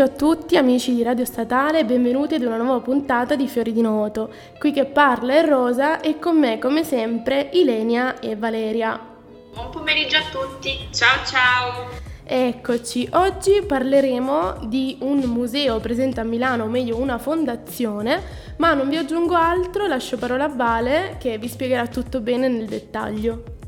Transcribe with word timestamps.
pomeriggio 0.00 0.02
a 0.02 0.08
tutti 0.08 0.56
amici 0.56 0.94
di 0.94 1.02
Radio 1.02 1.24
Statale 1.24 1.80
e 1.80 1.84
benvenuti 1.84 2.34
ad 2.34 2.42
una 2.42 2.56
nuova 2.56 2.80
puntata 2.80 3.34
di 3.34 3.46
Fiori 3.46 3.72
di 3.72 3.82
Noto. 3.82 4.32
Qui 4.58 4.72
che 4.72 4.86
parla 4.86 5.34
è 5.34 5.44
Rosa 5.44 6.00
e 6.00 6.18
con 6.18 6.38
me 6.38 6.58
come 6.58 6.84
sempre 6.84 7.50
Ilenia 7.52 8.18
e 8.18 8.34
Valeria. 8.36 8.98
Buon 9.52 9.70
pomeriggio 9.70 10.16
a 10.16 10.22
tutti, 10.30 10.88
ciao 10.90 11.24
ciao! 11.26 11.88
Eccoci, 12.24 13.08
oggi 13.12 13.62
parleremo 13.66 14.66
di 14.66 14.96
un 15.00 15.18
museo 15.18 15.80
presente 15.80 16.20
a 16.20 16.24
Milano, 16.24 16.64
o 16.64 16.68
meglio 16.68 16.96
una 16.96 17.18
fondazione, 17.18 18.22
ma 18.58 18.72
non 18.72 18.88
vi 18.88 18.96
aggiungo 18.96 19.34
altro, 19.34 19.86
lascio 19.86 20.16
parola 20.16 20.44
a 20.44 20.48
Vale 20.48 21.16
che 21.18 21.36
vi 21.38 21.48
spiegherà 21.48 21.88
tutto 21.88 22.20
bene 22.20 22.48
nel 22.48 22.66
dettaglio. 22.66 23.59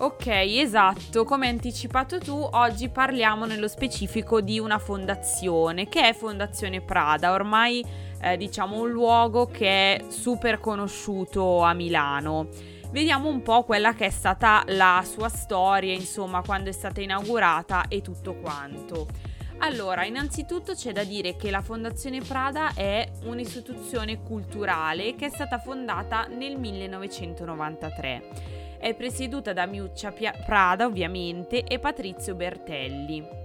Ok, 0.00 0.28
esatto, 0.28 1.24
come 1.24 1.48
anticipato 1.48 2.20
tu, 2.20 2.48
oggi 2.52 2.88
parliamo 2.88 3.46
nello 3.46 3.66
specifico 3.66 4.40
di 4.40 4.60
una 4.60 4.78
fondazione 4.78 5.88
che 5.88 6.10
è 6.10 6.14
Fondazione 6.14 6.80
Prada, 6.80 7.32
ormai 7.32 7.84
eh, 8.20 8.36
diciamo 8.36 8.80
un 8.80 8.90
luogo 8.90 9.46
che 9.46 9.96
è 9.96 10.04
super 10.06 10.60
conosciuto 10.60 11.62
a 11.62 11.72
Milano. 11.72 12.46
Vediamo 12.92 13.28
un 13.28 13.42
po' 13.42 13.64
quella 13.64 13.92
che 13.92 14.06
è 14.06 14.10
stata 14.10 14.62
la 14.68 15.02
sua 15.04 15.28
storia, 15.28 15.94
insomma, 15.94 16.42
quando 16.42 16.70
è 16.70 16.72
stata 16.72 17.00
inaugurata 17.00 17.86
e 17.88 18.00
tutto 18.00 18.34
quanto. 18.34 19.08
Allora, 19.58 20.04
innanzitutto 20.04 20.74
c'è 20.74 20.92
da 20.92 21.02
dire 21.02 21.34
che 21.34 21.50
la 21.50 21.60
Fondazione 21.60 22.20
Prada 22.20 22.72
è 22.72 23.10
un'istituzione 23.24 24.22
culturale 24.22 25.16
che 25.16 25.26
è 25.26 25.30
stata 25.30 25.58
fondata 25.58 26.28
nel 26.28 26.56
1993 26.56 28.57
è 28.78 28.94
presieduta 28.94 29.52
da 29.52 29.66
Miuccia 29.66 30.12
Prada 30.46 30.86
ovviamente 30.86 31.64
e 31.64 31.78
Patrizio 31.78 32.34
Bertelli 32.34 33.38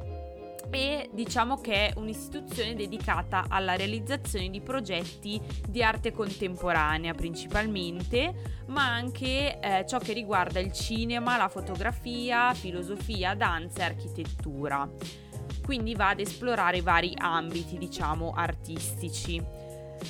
e 0.73 1.07
diciamo 1.13 1.61
che 1.61 1.87
è 1.87 1.93
un'istituzione 1.97 2.73
dedicata 2.73 3.45
alla 3.47 3.75
realizzazione 3.75 4.49
di 4.49 4.59
progetti 4.59 5.39
di 5.67 5.83
arte 5.83 6.11
contemporanea 6.11 7.13
principalmente, 7.13 8.33
ma 8.67 8.91
anche 8.91 9.59
eh, 9.59 9.85
ciò 9.87 9.99
che 9.99 10.13
riguarda 10.13 10.59
il 10.59 10.71
cinema, 10.71 11.37
la 11.37 11.47
fotografia, 11.47 12.53
filosofia, 12.55 13.35
danza 13.35 13.81
e 13.81 13.83
architettura. 13.83 14.89
Quindi 15.63 15.93
va 15.95 16.09
ad 16.09 16.19
esplorare 16.19 16.81
vari 16.81 17.13
ambiti, 17.15 17.77
diciamo, 17.77 18.33
artistici. 18.35 19.41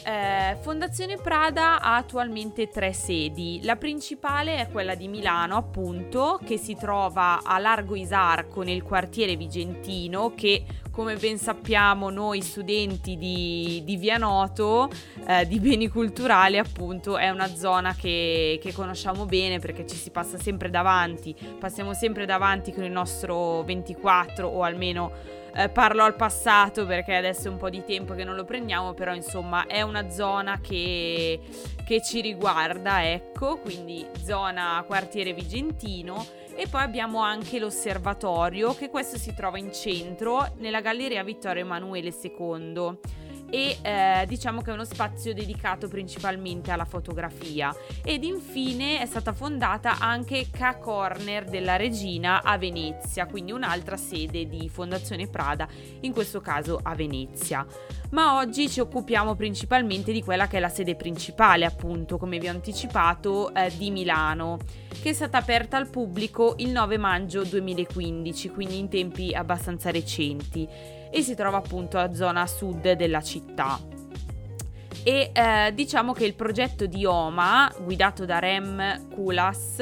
Eh, 0.03 0.57
Fondazione 0.61 1.17
Prada 1.17 1.79
ha 1.79 1.95
attualmente 1.95 2.69
tre 2.69 2.93
sedi. 2.93 3.61
La 3.63 3.75
principale 3.75 4.57
è 4.57 4.69
quella 4.69 4.95
di 4.95 5.07
Milano, 5.07 5.55
appunto, 5.55 6.39
che 6.43 6.57
si 6.57 6.75
trova 6.75 7.41
a 7.43 7.57
Largo 7.59 7.95
Isarco 7.95 8.63
nel 8.63 8.83
quartiere 8.83 9.35
Vigentino, 9.35 10.33
che 10.35 10.63
come 10.91 11.15
ben 11.15 11.39
sappiamo 11.39 12.11
noi 12.11 12.41
studenti 12.41 13.17
di, 13.17 13.81
di 13.83 13.97
Via 13.97 14.17
Noto, 14.17 14.89
eh, 15.27 15.47
di 15.47 15.59
beni 15.59 15.87
culturali, 15.87 16.59
appunto, 16.59 17.17
è 17.17 17.29
una 17.29 17.47
zona 17.47 17.95
che, 17.95 18.59
che 18.61 18.73
conosciamo 18.73 19.25
bene 19.25 19.59
perché 19.59 19.87
ci 19.87 19.95
si 19.95 20.11
passa 20.11 20.37
sempre 20.37 20.69
davanti, 20.69 21.35
passiamo 21.59 21.93
sempre 21.93 22.25
davanti 22.25 22.71
con 22.73 22.83
il 22.83 22.91
nostro 22.91 23.63
24 23.63 24.47
o 24.47 24.61
almeno 24.61 25.41
eh, 25.55 25.69
parlo 25.69 26.03
al 26.03 26.15
passato 26.15 26.85
perché 26.85 27.15
adesso 27.15 27.47
è 27.47 27.51
un 27.51 27.57
po' 27.57 27.69
di 27.69 27.83
tempo 27.83 28.13
che 28.13 28.23
non 28.23 28.35
lo 28.35 28.43
prendiamo, 28.43 28.93
però 28.93 29.13
insomma 29.13 29.67
è 29.67 29.81
una 29.81 30.09
zona 30.09 30.59
che, 30.59 31.39
che 31.85 32.01
ci 32.01 32.21
riguarda, 32.21 33.09
ecco, 33.09 33.57
quindi 33.57 34.05
zona 34.23 34.83
quartiere 34.85 35.33
Vigentino. 35.33 36.25
E 36.55 36.67
poi 36.67 36.81
abbiamo 36.81 37.19
anche 37.19 37.57
l'osservatorio 37.57 38.75
che 38.75 38.89
questo 38.89 39.17
si 39.17 39.33
trova 39.33 39.57
in 39.57 39.73
centro 39.73 40.53
nella 40.57 40.81
Galleria 40.81 41.23
Vittorio 41.23 41.63
Emanuele 41.63 42.13
II 42.21 42.97
e 43.53 43.77
eh, 43.83 44.25
diciamo 44.27 44.63
che 44.63 44.71
è 44.71 44.73
uno 44.73 44.83
spazio 44.83 45.31
dedicato 45.31 45.87
principalmente 45.87 46.71
alla 46.71 46.85
fotografia 46.85 47.71
ed 48.03 48.23
infine 48.23 48.99
è 48.99 49.05
stata 49.05 49.31
fondata 49.31 49.99
anche 49.99 50.47
K 50.49 50.79
Corner 50.79 51.43
della 51.43 51.75
Regina 51.75 52.41
a 52.41 52.57
Venezia, 52.57 53.27
quindi 53.27 53.51
un'altra 53.51 53.95
sede 53.95 54.49
di 54.49 54.67
Fondazione 54.69 55.27
Prada, 55.27 55.67
in 55.99 56.13
questo 56.13 56.41
caso 56.41 56.79
a 56.81 56.95
Venezia. 56.95 57.63
Ma 58.09 58.37
oggi 58.37 58.67
ci 58.69 58.79
occupiamo 58.79 59.35
principalmente 59.35 60.11
di 60.11 60.23
quella 60.23 60.47
che 60.47 60.57
è 60.57 60.59
la 60.59 60.69
sede 60.69 60.95
principale, 60.95 61.65
appunto, 61.65 62.17
come 62.17 62.39
vi 62.39 62.47
ho 62.47 62.51
anticipato, 62.51 63.53
eh, 63.53 63.71
di 63.77 63.91
Milano, 63.91 64.57
che 64.99 65.11
è 65.11 65.13
stata 65.13 65.37
aperta 65.37 65.77
al 65.77 65.89
pubblico 65.89 66.55
il 66.57 66.69
9 66.69 66.97
maggio 66.97 67.43
2015, 67.43 68.49
quindi 68.49 68.79
in 68.79 68.89
tempi 68.89 69.31
abbastanza 69.33 69.91
recenti 69.91 71.01
e 71.15 71.21
si 71.21 71.35
trova 71.35 71.57
appunto 71.57 71.99
a 71.99 72.11
zona 72.15 72.47
sud 72.47 72.93
della 72.93 73.21
città. 73.21 73.79
E 75.03 75.31
eh, 75.31 75.71
diciamo 75.75 76.11
che 76.11 76.25
il 76.25 76.33
progetto 76.33 76.87
di 76.87 77.05
Oma, 77.05 77.71
guidato 77.81 78.25
da 78.25 78.39
Rem 78.39 79.09
Kulas, 79.13 79.77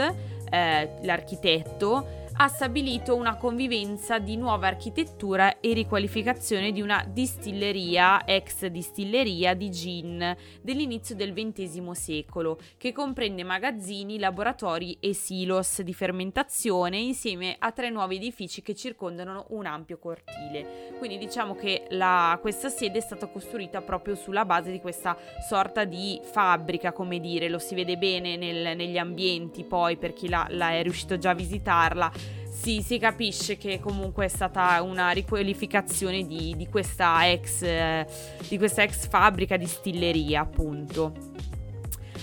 eh, 0.49 0.97
l'architetto, 1.03 2.20
ha 2.41 2.47
stabilito 2.47 3.15
una 3.15 3.35
convivenza 3.35 4.17
di 4.17 4.35
nuova 4.35 4.65
architettura 4.65 5.59
e 5.59 5.73
riqualificazione 5.73 6.71
di 6.71 6.81
una 6.81 7.05
distilleria, 7.07 8.25
ex 8.25 8.65
distilleria 8.65 9.53
di 9.53 9.69
gin 9.69 10.35
dell'inizio 10.59 11.13
del 11.13 11.33
XX 11.33 11.91
secolo, 11.91 12.57
che 12.77 12.93
comprende 12.93 13.43
magazzini, 13.43 14.17
laboratori 14.17 14.97
e 14.99 15.13
silos 15.13 15.83
di 15.83 15.93
fermentazione 15.93 16.97
insieme 16.97 17.57
a 17.59 17.71
tre 17.71 17.91
nuovi 17.91 18.15
edifici 18.15 18.63
che 18.63 18.73
circondano 18.73 19.45
un 19.49 19.67
ampio 19.67 19.99
cortile. 19.99 20.95
Quindi 20.97 21.19
diciamo 21.19 21.53
che 21.53 21.85
la, 21.89 22.39
questa 22.41 22.69
sede 22.69 22.97
è 22.97 23.01
stata 23.01 23.27
costruita 23.27 23.81
proprio 23.81 24.15
sulla 24.15 24.45
base 24.45 24.71
di 24.71 24.81
questa 24.81 25.15
sorta 25.47 25.83
di 25.83 26.19
fabbrica, 26.23 26.91
come 26.91 27.19
dire, 27.19 27.49
lo 27.49 27.59
si 27.59 27.75
vede 27.75 27.99
bene 27.99 28.35
nel, 28.35 28.75
negli 28.75 28.97
ambienti 28.97 29.63
poi 29.63 29.97
per 29.97 30.13
chi 30.13 30.27
la, 30.27 30.47
la 30.49 30.71
è 30.71 30.81
riuscito 30.81 31.19
già 31.19 31.29
a 31.29 31.35
visitarla 31.35 32.30
sì, 32.61 32.83
si 32.83 32.99
capisce 32.99 33.57
che 33.57 33.79
comunque 33.79 34.25
è 34.25 34.27
stata 34.27 34.79
una 34.83 35.09
riqualificazione 35.09 36.27
di, 36.27 36.53
di, 36.55 36.67
questa, 36.67 37.27
ex, 37.27 37.63
eh, 37.63 38.05
di 38.47 38.59
questa 38.59 38.83
ex 38.83 39.07
fabbrica 39.07 39.57
di 39.57 39.65
stilleria, 39.65 40.41
appunto. 40.41 41.13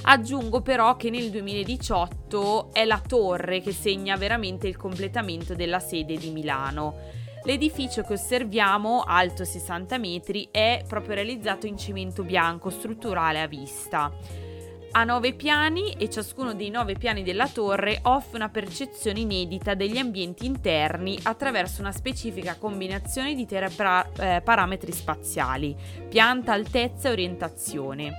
Aggiungo 0.03 0.61
però 0.63 0.97
che 0.97 1.11
nel 1.11 1.31
2018 1.31 2.73
è 2.73 2.85
la 2.85 3.03
torre 3.05 3.61
che 3.61 3.73
segna 3.73 4.17
veramente 4.17 4.69
il 4.69 4.77
completamento 4.77 5.57
della 5.57 5.81
sede 5.81 6.17
di 6.17 6.31
Milano. 6.31 6.95
L'edificio 7.43 8.03
che 8.03 8.13
osserviamo, 8.13 9.03
alto 9.05 9.45
60 9.45 9.99
metri, 9.99 10.49
è 10.53 10.85
proprio 10.87 11.15
realizzato 11.15 11.67
in 11.67 11.77
cemento 11.77 12.23
bianco 12.23 12.71
strutturale 12.71 13.41
a 13.41 13.49
vista 13.49 14.47
ha 14.91 15.05
nove 15.05 15.35
piani 15.35 15.93
e 15.93 16.09
ciascuno 16.09 16.55
dei 16.55 16.71
nove 16.71 16.95
piani 16.95 17.23
della 17.23 17.49
torre 17.49 18.01
offre 18.03 18.37
una 18.37 18.49
percezione 18.49 19.21
inedita 19.21 19.75
degli 19.75 19.99
ambienti 19.99 20.47
interni 20.47 21.19
attraverso 21.23 21.81
una 21.81 21.93
specifica 21.93 22.57
combinazione 22.57 23.35
di 23.35 23.47
tre 23.47 23.69
pra- 23.69 24.09
eh, 24.19 24.41
parametri 24.43 24.93
spaziali, 24.93 25.77
pianta, 26.09 26.53
altezza 26.53 27.09
e 27.09 27.13
orientazione. 27.13 28.13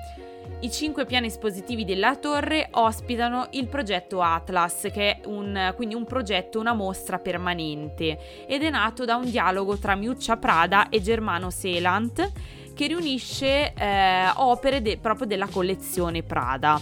I 0.61 0.71
cinque 0.71 1.05
piani 1.05 1.27
espositivi 1.27 1.85
della 1.85 2.17
torre 2.17 2.67
ospitano 2.71 3.47
il 3.51 3.67
progetto 3.67 4.21
Atlas, 4.21 4.89
che 4.91 5.11
è 5.11 5.19
un, 5.25 5.73
quindi 5.75 5.95
un 5.95 6.03
progetto, 6.03 6.59
una 6.59 6.73
mostra 6.73 7.17
permanente, 7.17 8.45
ed 8.45 8.63
è 8.63 8.69
nato 8.69 9.05
da 9.05 9.15
un 9.15 9.29
dialogo 9.29 9.77
tra 9.77 9.95
Miuccia 9.95 10.35
Prada 10.35 10.89
e 10.89 11.01
Germano 11.01 11.49
Seeland 11.49 12.31
che 12.79 12.87
riunisce 12.87 13.73
eh, 13.73 14.31
opere 14.35 14.81
de- 14.81 14.97
proprio 14.99 15.27
della 15.27 15.47
collezione 15.47 16.23
Prada. 16.23 16.79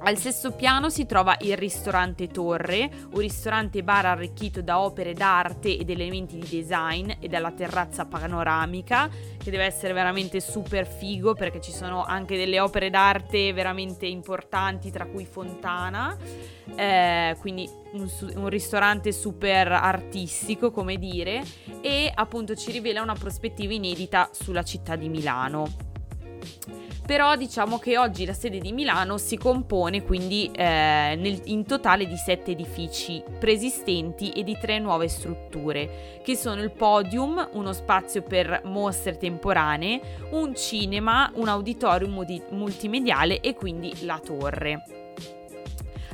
Al 0.00 0.16
sesto 0.16 0.52
piano 0.52 0.90
si 0.90 1.06
trova 1.06 1.36
il 1.40 1.56
ristorante 1.56 2.28
Torre, 2.28 2.88
un 3.10 3.18
ristorante 3.18 3.82
bar 3.82 4.06
arricchito 4.06 4.62
da 4.62 4.80
opere 4.80 5.12
d'arte 5.12 5.76
ed 5.76 5.90
elementi 5.90 6.38
di 6.38 6.46
design 6.48 7.10
e 7.18 7.26
dalla 7.28 7.50
terrazza 7.50 8.06
panoramica, 8.06 9.10
che 9.36 9.50
deve 9.50 9.64
essere 9.64 9.92
veramente 9.92 10.40
super 10.40 10.86
figo 10.86 11.34
perché 11.34 11.60
ci 11.60 11.72
sono 11.72 12.04
anche 12.04 12.36
delle 12.36 12.60
opere 12.60 12.90
d'arte 12.90 13.52
veramente 13.52 14.06
importanti, 14.06 14.92
tra 14.92 15.04
cui 15.04 15.26
Fontana, 15.26 16.16
eh, 16.76 17.36
quindi 17.40 17.68
un, 17.92 18.08
un 18.36 18.48
ristorante 18.48 19.10
super 19.10 19.72
artistico, 19.72 20.70
come 20.70 20.96
dire, 20.96 21.42
e 21.80 22.10
appunto 22.14 22.54
ci 22.54 22.70
rivela 22.70 23.02
una 23.02 23.14
prospettiva 23.14 23.72
inedita 23.72 24.30
sulla 24.32 24.62
città 24.62 24.94
di 24.94 25.08
Milano 25.08 25.86
però 27.08 27.36
diciamo 27.36 27.78
che 27.78 27.96
oggi 27.96 28.26
la 28.26 28.34
sede 28.34 28.58
di 28.58 28.70
Milano 28.70 29.16
si 29.16 29.38
compone 29.38 30.02
quindi 30.02 30.50
eh, 30.54 31.16
nel, 31.18 31.40
in 31.44 31.64
totale 31.64 32.06
di 32.06 32.18
sette 32.18 32.50
edifici 32.50 33.24
preesistenti 33.38 34.32
e 34.32 34.44
di 34.44 34.58
tre 34.60 34.78
nuove 34.78 35.08
strutture, 35.08 36.20
che 36.22 36.36
sono 36.36 36.60
il 36.60 36.70
podium, 36.70 37.48
uno 37.52 37.72
spazio 37.72 38.20
per 38.20 38.60
mostre 38.64 39.16
temporanee, 39.16 40.00
un 40.32 40.54
cinema, 40.54 41.30
un 41.36 41.48
auditorium 41.48 42.26
multimediale 42.50 43.40
e 43.40 43.54
quindi 43.54 44.04
la 44.04 44.20
torre. 44.22 44.97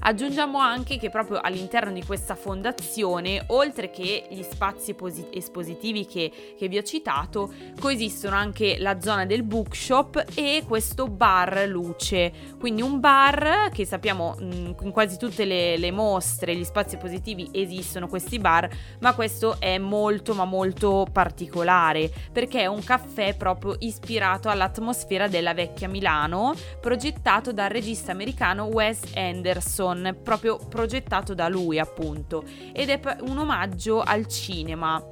Aggiungiamo 0.06 0.58
anche 0.58 0.98
che 0.98 1.08
proprio 1.08 1.40
all'interno 1.40 1.90
di 1.90 2.04
questa 2.04 2.34
fondazione, 2.34 3.42
oltre 3.46 3.88
che 3.88 4.26
gli 4.28 4.42
spazi 4.42 4.92
posi- 4.92 5.28
espositivi 5.32 6.04
che, 6.04 6.30
che 6.58 6.68
vi 6.68 6.76
ho 6.76 6.82
citato, 6.82 7.50
coesistono 7.80 8.36
anche 8.36 8.76
la 8.78 9.00
zona 9.00 9.24
del 9.24 9.44
bookshop 9.44 10.24
e 10.34 10.62
questo 10.68 11.08
bar 11.08 11.64
luce, 11.66 12.30
quindi 12.60 12.82
un 12.82 13.00
bar 13.00 13.70
che 13.72 13.86
sappiamo 13.86 14.36
in 14.40 14.90
quasi 14.92 15.16
tutte 15.16 15.46
le, 15.46 15.78
le 15.78 15.90
mostre, 15.90 16.54
gli 16.54 16.64
spazi 16.64 16.98
positivi 16.98 17.48
esistono 17.50 18.06
questi 18.06 18.38
bar, 18.38 18.68
ma 19.00 19.14
questo 19.14 19.56
è 19.58 19.78
molto 19.78 20.34
ma 20.34 20.44
molto 20.44 21.06
particolare 21.10 22.12
perché 22.30 22.60
è 22.60 22.66
un 22.66 22.84
caffè 22.84 23.34
proprio 23.36 23.76
ispirato 23.78 24.50
all'atmosfera 24.50 25.28
della 25.28 25.54
vecchia 25.54 25.88
Milano, 25.88 26.52
progettato 26.78 27.54
dal 27.54 27.70
regista 27.70 28.12
americano 28.12 28.64
Wes 28.64 29.00
Anderson, 29.14 29.92
proprio 30.22 30.58
progettato 30.68 31.34
da 31.34 31.48
lui 31.48 31.78
appunto, 31.78 32.44
ed 32.72 32.88
è 32.88 33.00
un 33.20 33.38
omaggio 33.38 34.00
al 34.00 34.26
cinema. 34.26 35.02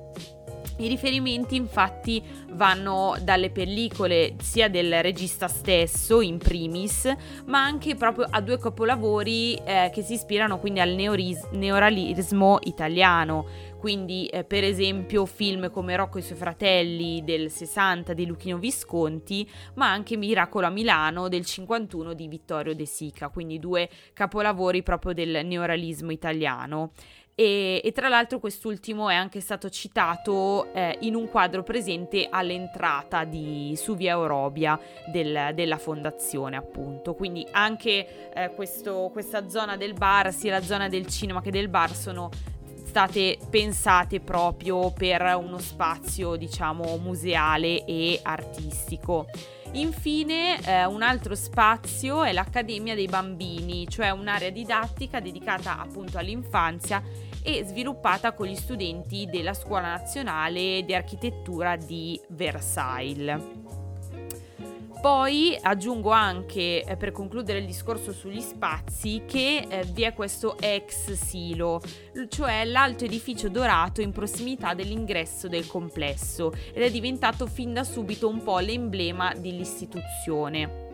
I 0.79 0.89
riferimenti 0.89 1.55
infatti 1.55 2.23
vanno 2.53 3.15
dalle 3.23 3.51
pellicole 3.51 4.35
sia 4.41 4.69
del 4.69 5.03
regista 5.03 5.47
stesso 5.47 6.21
in 6.21 6.39
primis, 6.39 7.13
ma 7.47 7.63
anche 7.63 7.95
proprio 7.95 8.27
a 8.29 8.41
due 8.41 8.59
capolavori 8.59 9.55
eh, 9.55 9.91
che 9.93 10.03
si 10.03 10.15
ispirano 10.15 10.59
quindi 10.59 10.81
al 10.81 10.91
neoris- 10.91 11.51
neorealismo 11.53 12.59
italiano, 12.63 13.47
quindi 13.83 14.27
eh, 14.27 14.45
per 14.45 14.63
esempio 14.63 15.27
film 15.27 15.69
come 15.73 15.97
Rocco 15.97 16.19
e 16.19 16.21
i 16.21 16.23
suoi 16.23 16.39
fratelli 16.39 17.25
del 17.25 17.51
60 17.51 18.13
di 18.13 18.27
Luchino 18.27 18.57
Visconti, 18.57 19.45
ma 19.75 19.91
anche 19.91 20.17
Miracolo 20.17 20.67
a 20.67 20.71
Milano 20.71 21.27
del 21.27 21.45
51 21.45 22.13
di 22.13 22.29
Vittorio 22.29 22.77
De 22.77 22.87
Sica, 22.87 23.29
quindi 23.29 23.59
due 23.59 23.89
capolavori 24.13 24.85
proprio 24.85 25.15
del 25.15 25.45
neorealismo 25.45 26.13
italiano. 26.13 26.93
E, 27.35 27.81
e, 27.83 27.91
tra 27.91 28.09
l'altro 28.09 28.39
quest'ultimo 28.39 29.09
è 29.09 29.17
anche 29.17 29.41
stato 29.41 29.69
citato 29.69 30.73
eh, 30.73 30.99
in 31.01 31.17
un 31.17 31.29
quadro 31.29 31.65
presente 31.65 32.29
all'entrata 32.31 33.25
di, 33.25 33.73
su 33.75 33.97
via 33.97 34.17
Orobia 34.17 34.79
del, 35.11 35.51
della 35.55 35.79
fondazione 35.79 36.57
appunto 36.57 37.15
quindi 37.15 37.47
anche 37.53 38.33
eh, 38.35 38.51
questo, 38.55 39.09
questa 39.11 39.49
zona 39.49 39.79
del 39.79 39.95
bar 39.95 40.31
sia 40.31 40.53
la 40.53 40.63
zona 40.63 40.89
del 40.89 41.07
cinema 41.07 41.41
che 41.41 41.51
del 41.51 41.71
bar 41.71 41.95
sono 41.95 42.29
state 42.93 43.39
pensate 43.49 44.21
proprio 44.21 44.91
per 44.91 45.23
uno 45.41 45.57
spazio, 45.57 46.37
diciamo, 46.37 46.99
museale 46.99 47.87
e 47.87 48.21
artistico. 48.23 49.29
Infine, 49.73 50.61
eh, 50.63 50.85
un 50.85 51.01
altro 51.01 51.35
spazio 51.35 52.23
è 52.23 52.33
l'Accademia 52.33 52.95
dei 52.95 53.07
Bambini, 53.07 53.89
cioè 53.89 54.11
un'area 54.11 54.51
didattica 54.51 55.21
dedicata 55.21 55.79
appunto 55.79 56.19
all'infanzia 56.19 57.03
e 57.43 57.65
sviluppata 57.65 58.35
con 58.35 58.47
gli 58.47 58.57
studenti 58.57 59.25
della 59.25 59.55
Scuola 59.55 59.97
Nazionale 59.97 60.85
di 60.85 60.95
Architettura 60.95 61.77
di 61.77 62.21
Versailles. 62.29 63.62
Poi 65.03 65.59
aggiungo 65.61 66.11
anche, 66.11 66.85
eh, 66.85 66.97
per 66.97 67.11
concludere 67.11 67.59
il 67.59 67.67
discorso 67.67 68.13
sugli 68.13 68.41
spazi, 68.41 69.25
che 69.27 69.67
eh, 69.69 69.83
vi 69.87 70.03
è 70.03 70.15
questo 70.15 70.57
ex 70.61 71.11
silo, 71.15 71.81
cioè 72.29 72.65
l'alto 72.65 73.05
edificio 73.05 73.49
dorato 73.49 74.01
in 74.01 74.13
prossimità 74.13 74.75
dell'ingresso 74.75 75.49
del 75.49 75.67
complesso 75.67 76.53
ed 76.73 76.83
è 76.83 76.91
diventato 76.93 77.49
fin 77.49 77.73
da 77.73 77.83
subito 77.83 78.29
un 78.29 78.45
po' 78.45 78.61
l'emblema 78.61 79.35
dell'istituzione. 79.37 80.91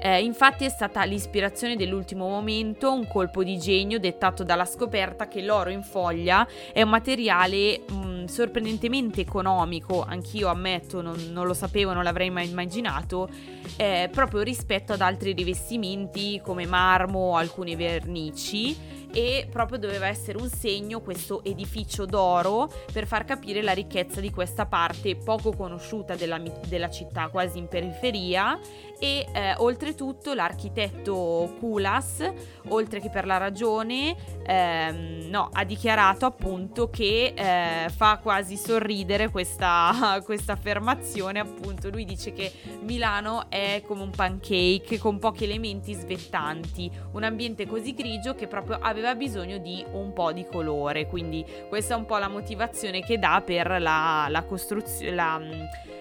Eh, 0.00 0.22
infatti 0.22 0.64
è 0.64 0.68
stata 0.68 1.02
l'ispirazione 1.04 1.74
dell'ultimo 1.74 2.28
momento, 2.28 2.92
un 2.92 3.08
colpo 3.08 3.42
di 3.42 3.58
genio 3.58 3.98
dettato 3.98 4.44
dalla 4.44 4.64
scoperta 4.64 5.26
che 5.26 5.42
l'oro 5.42 5.70
in 5.70 5.82
foglia 5.82 6.46
è 6.72 6.82
un 6.82 6.90
materiale 6.90 7.80
mh, 7.88 7.94
mm, 7.94 8.17
sorprendentemente 8.28 9.20
economico, 9.20 10.04
anch'io 10.04 10.48
ammetto, 10.48 11.00
non, 11.00 11.16
non, 11.32 11.46
lo 11.46 11.54
sapevo, 11.54 11.92
non 11.92 12.04
l'avrei 12.04 12.30
mai 12.30 12.48
immaginato, 12.48 13.28
eh, 13.76 14.08
proprio 14.12 14.42
rispetto 14.42 14.92
ad 14.92 15.00
altri 15.00 15.32
rivestimenti 15.32 16.40
come 16.42 16.66
marmo 16.66 17.36
alcune 17.36 17.76
vernici. 17.76 18.96
E 19.10 19.48
proprio 19.50 19.78
doveva 19.78 20.06
essere 20.06 20.36
un 20.36 20.50
segno 20.50 21.00
questo 21.00 21.42
edificio 21.42 22.04
d'oro 22.04 22.70
per 22.92 23.06
far 23.06 23.24
capire 23.24 23.62
la 23.62 23.72
ricchezza 23.72 24.20
di 24.20 24.30
questa 24.30 24.66
parte 24.66 25.16
poco 25.16 25.52
conosciuta 25.56 26.14
della, 26.14 26.40
della 26.66 26.90
città, 26.90 27.28
quasi 27.28 27.56
in 27.56 27.68
periferia. 27.68 28.58
E 29.00 29.26
eh, 29.32 29.54
oltretutto 29.58 30.34
l'architetto 30.34 31.54
Kulas, 31.58 32.30
oltre 32.68 33.00
che 33.00 33.08
per 33.08 33.24
la 33.24 33.38
ragione, 33.38 34.14
ehm, 34.44 35.28
no, 35.30 35.48
ha 35.52 35.64
dichiarato 35.64 36.26
appunto 36.26 36.90
che 36.90 37.32
eh, 37.34 37.88
fa 37.88 38.17
quasi 38.18 38.56
sorridere 38.56 39.30
questa, 39.30 40.20
questa 40.24 40.52
affermazione, 40.52 41.38
appunto 41.38 41.88
lui 41.90 42.04
dice 42.04 42.32
che 42.32 42.52
Milano 42.80 43.50
è 43.50 43.82
come 43.86 44.02
un 44.02 44.10
pancake 44.10 44.98
con 44.98 45.18
pochi 45.18 45.44
elementi 45.44 45.94
svettanti, 45.94 46.90
un 47.12 47.24
ambiente 47.24 47.66
così 47.66 47.94
grigio 47.94 48.34
che 48.34 48.46
proprio 48.46 48.78
aveva 48.80 49.14
bisogno 49.14 49.58
di 49.58 49.84
un 49.92 50.12
po' 50.12 50.32
di 50.32 50.44
colore, 50.44 51.06
quindi 51.06 51.44
questa 51.68 51.94
è 51.94 51.96
un 51.96 52.06
po' 52.06 52.18
la 52.18 52.28
motivazione 52.28 53.00
che 53.00 53.18
dà 53.18 53.42
per 53.44 53.80
la, 53.80 54.26
la 54.28 54.42
costruzione, 54.44 55.14
la 55.14 55.40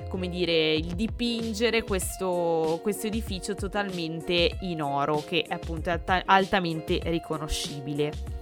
come 0.08 0.30
dire, 0.30 0.74
il 0.74 0.96
dipingere 0.96 1.84
questo, 1.84 2.80
questo 2.82 3.08
edificio 3.08 3.56
totalmente 3.56 4.58
in 4.62 4.82
oro, 4.82 5.24
che 5.26 5.44
è 5.48 5.54
appunto 5.54 5.90
alt- 5.90 6.24
altamente 6.26 7.00
riconoscibile. 7.04 8.37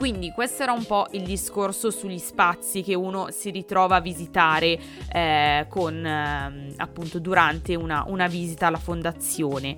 Quindi 0.00 0.32
questo 0.32 0.62
era 0.62 0.72
un 0.72 0.86
po' 0.86 1.08
il 1.10 1.24
discorso 1.24 1.90
sugli 1.90 2.16
spazi 2.16 2.80
che 2.82 2.94
uno 2.94 3.30
si 3.32 3.50
ritrova 3.50 3.96
a 3.96 4.00
visitare 4.00 4.78
eh, 5.12 5.66
con, 5.68 5.94
eh, 6.02 6.72
appunto 6.78 7.18
durante 7.18 7.74
una, 7.74 8.04
una 8.06 8.26
visita 8.26 8.68
alla 8.68 8.78
fondazione. 8.78 9.76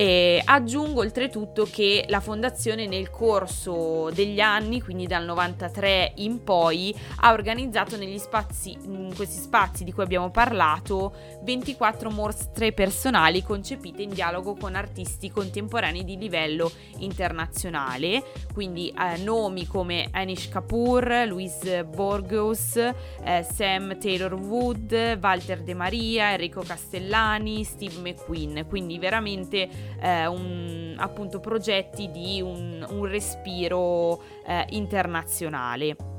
E 0.00 0.40
aggiungo 0.42 1.00
oltretutto 1.00 1.68
che 1.70 2.06
la 2.08 2.20
fondazione 2.20 2.86
nel 2.86 3.10
corso 3.10 4.08
degli 4.14 4.40
anni, 4.40 4.80
quindi 4.80 5.06
dal 5.06 5.26
93 5.26 6.12
in 6.16 6.42
poi, 6.42 6.98
ha 7.16 7.32
organizzato 7.32 7.98
negli 7.98 8.16
spazi, 8.16 8.78
in 8.84 9.12
questi 9.14 9.38
spazi 9.38 9.84
di 9.84 9.92
cui 9.92 10.02
abbiamo 10.02 10.30
parlato, 10.30 11.14
24 11.42 12.08
mostre 12.08 12.72
personali 12.72 13.42
concepite 13.42 14.00
in 14.00 14.08
dialogo 14.14 14.56
con 14.56 14.74
artisti 14.74 15.30
contemporanei 15.30 16.02
di 16.02 16.16
livello 16.16 16.70
internazionale, 17.00 18.24
quindi 18.54 18.88
eh, 18.88 19.18
nomi 19.18 19.66
come 19.66 20.08
Anish 20.12 20.48
Kapoor, 20.48 21.24
Louise 21.26 21.84
Borgos, 21.84 22.74
eh, 22.76 23.46
Sam 23.52 23.98
Taylor 23.98 24.32
Wood, 24.32 25.18
Walter 25.20 25.60
De 25.60 25.74
Maria, 25.74 26.32
Enrico 26.32 26.62
Castellani, 26.62 27.64
Steve 27.64 28.00
McQueen, 28.00 28.64
quindi 28.66 28.98
veramente 28.98 29.88
eh, 30.00 30.26
un, 30.26 30.94
appunto 30.98 31.40
progetti 31.40 32.10
di 32.10 32.40
un, 32.40 32.86
un 32.88 33.06
respiro 33.06 34.22
eh, 34.46 34.66
internazionale 34.70 36.18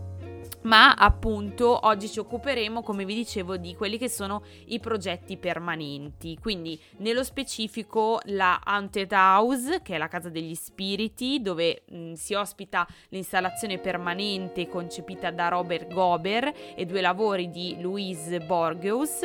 ma 0.61 0.93
appunto 0.93 1.87
oggi 1.87 2.07
ci 2.07 2.19
occuperemo, 2.19 2.83
come 2.83 3.05
vi 3.05 3.15
dicevo, 3.15 3.57
di 3.57 3.75
quelli 3.75 3.97
che 3.97 4.09
sono 4.09 4.43
i 4.67 4.79
progetti 4.79 5.37
permanenti. 5.37 6.37
Quindi, 6.39 6.79
nello 6.97 7.23
specifico, 7.23 8.19
la 8.25 8.61
Haunted 8.63 9.11
House, 9.11 9.81
che 9.81 9.95
è 9.95 9.97
la 9.97 10.07
casa 10.07 10.29
degli 10.29 10.55
spiriti, 10.55 11.41
dove 11.41 11.83
mh, 11.89 12.13
si 12.13 12.33
ospita 12.33 12.87
l'installazione 13.09 13.79
permanente 13.79 14.67
concepita 14.67 15.31
da 15.31 15.47
Robert 15.47 15.91
Gober 15.91 16.53
e 16.75 16.85
due 16.85 17.01
lavori 17.01 17.49
di 17.49 17.77
Louise 17.79 18.39
Borgeus 18.39 19.21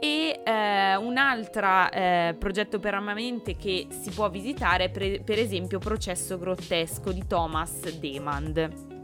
e 0.00 0.40
eh, 0.44 0.96
un 0.96 1.16
altro 1.16 1.90
eh, 1.90 2.34
progetto 2.38 2.78
permanente 2.78 3.56
che 3.56 3.86
si 3.88 4.10
può 4.10 4.28
visitare 4.28 4.84
è 4.84 4.90
pre- 4.90 5.20
per 5.24 5.38
esempio 5.38 5.78
Processo 5.78 6.38
grottesco 6.38 7.12
di 7.12 7.26
Thomas 7.26 7.96
Demand. 7.98 8.94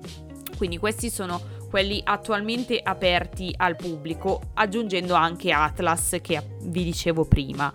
Quindi 0.56 0.78
questi 0.78 1.10
sono 1.10 1.40
quelli 1.72 2.00
attualmente 2.04 2.78
aperti 2.82 3.52
al 3.56 3.76
pubblico, 3.76 4.40
aggiungendo 4.54 5.14
anche 5.14 5.50
Atlas 5.52 6.18
che 6.20 6.40
vi 6.64 6.84
dicevo 6.84 7.24
prima. 7.24 7.72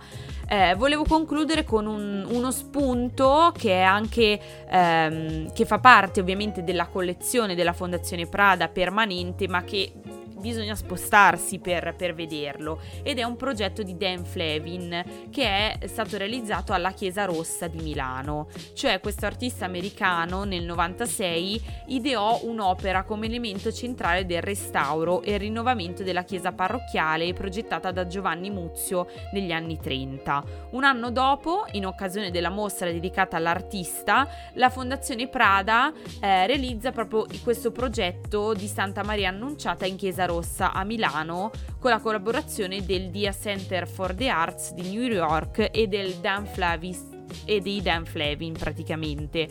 Eh, 0.48 0.74
volevo 0.76 1.04
concludere 1.04 1.64
con 1.64 1.86
un, 1.86 2.24
uno 2.30 2.50
spunto 2.52 3.52
che 3.58 3.80
anche 3.80 4.40
ehm, 4.70 5.52
che 5.52 5.66
fa 5.66 5.78
parte 5.80 6.20
ovviamente 6.20 6.62
della 6.62 6.86
collezione 6.86 7.54
della 7.54 7.72
Fondazione 7.72 8.26
Prada 8.26 8.68
permanente, 8.68 9.48
ma 9.48 9.64
che 9.64 9.92
bisogna 10.38 10.74
spostarsi 10.74 11.58
per, 11.58 11.94
per, 11.96 12.14
vederlo 12.14 12.80
ed 13.02 13.18
è 13.18 13.22
un 13.22 13.36
progetto 13.36 13.82
di 13.82 13.96
Dan 13.96 14.24
Flavin 14.24 15.28
che 15.30 15.78
è 15.78 15.86
stato 15.86 16.16
realizzato 16.16 16.72
alla 16.72 16.92
Chiesa 16.92 17.24
Rossa 17.24 17.68
di 17.68 17.80
Milano, 17.82 18.48
cioè 18.74 19.00
questo 19.00 19.26
artista 19.26 19.64
americano 19.64 20.44
nel 20.44 20.64
96 20.64 21.62
ideò 21.88 22.40
un'opera 22.42 23.04
come 23.04 23.26
elemento 23.26 23.72
centrale 23.72 24.26
del 24.26 24.42
restauro 24.42 25.22
e 25.22 25.36
rinnovamento 25.36 26.02
della 26.02 26.24
chiesa 26.24 26.52
parrocchiale 26.52 27.32
progettata 27.32 27.90
da 27.90 28.06
Giovanni 28.06 28.50
Muzio 28.50 29.08
negli 29.32 29.52
anni 29.52 29.78
30. 29.78 30.44
Un 30.70 30.84
anno 30.84 31.10
dopo, 31.10 31.64
in 31.72 31.86
occasione 31.86 32.30
della 32.30 32.50
mostra 32.50 32.90
dedicata 32.90 33.36
all'artista, 33.36 34.28
la 34.54 34.70
Fondazione 34.70 35.28
Prada 35.28 35.92
eh, 36.20 36.46
realizza 36.46 36.92
proprio 36.92 37.26
questo 37.42 37.70
progetto 37.70 38.54
di 38.54 38.66
Santa 38.66 39.02
Maria 39.02 39.28
Annunciata 39.28 39.86
in 39.86 39.96
Chiesa 39.96 40.26
Rossa 40.28 40.72
a 40.72 40.84
Milano 40.84 41.50
con 41.80 41.90
la 41.90 42.00
collaborazione 42.00 42.84
del 42.84 43.10
Dia 43.10 43.32
Center 43.32 43.88
for 43.88 44.14
the 44.14 44.28
Arts 44.28 44.74
di 44.74 44.90
New 44.90 45.02
York 45.02 45.70
e 45.72 45.86
del 45.86 46.14
Dan 46.16 46.46
Flavis 46.46 47.04
e 47.44 47.60
dei 47.60 47.80
Dan 47.80 48.04
Flavin 48.04 48.52
praticamente. 48.52 49.48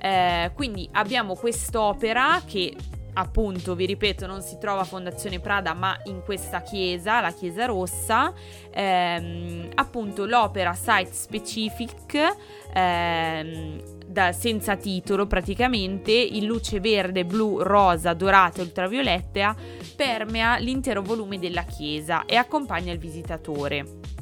Eh, 0.00 0.50
quindi 0.54 0.88
abbiamo 0.92 1.34
quest'opera 1.34 2.42
che 2.46 2.74
appunto, 3.18 3.74
vi 3.74 3.84
ripeto, 3.84 4.26
non 4.26 4.42
si 4.42 4.58
trova 4.58 4.84
Fondazione 4.84 5.40
Prada, 5.40 5.74
ma 5.74 5.98
in 6.04 6.22
questa 6.22 6.62
chiesa, 6.62 7.20
la 7.20 7.32
Chiesa 7.32 7.66
Rossa, 7.66 8.32
ehm, 8.70 9.70
appunto 9.74 10.24
l'opera 10.24 10.72
Site 10.74 11.12
Specific, 11.12 12.36
ehm, 12.72 13.96
da, 14.06 14.32
senza 14.32 14.76
titolo 14.76 15.26
praticamente, 15.26 16.12
in 16.12 16.46
luce 16.46 16.80
verde, 16.80 17.24
blu, 17.24 17.60
rosa, 17.60 18.14
dorata 18.14 18.60
e 18.60 18.62
ultravioletta, 18.62 19.54
permea 19.96 20.56
l'intero 20.58 21.02
volume 21.02 21.38
della 21.38 21.64
chiesa 21.64 22.24
e 22.24 22.36
accompagna 22.36 22.92
il 22.92 22.98
visitatore. 22.98 24.16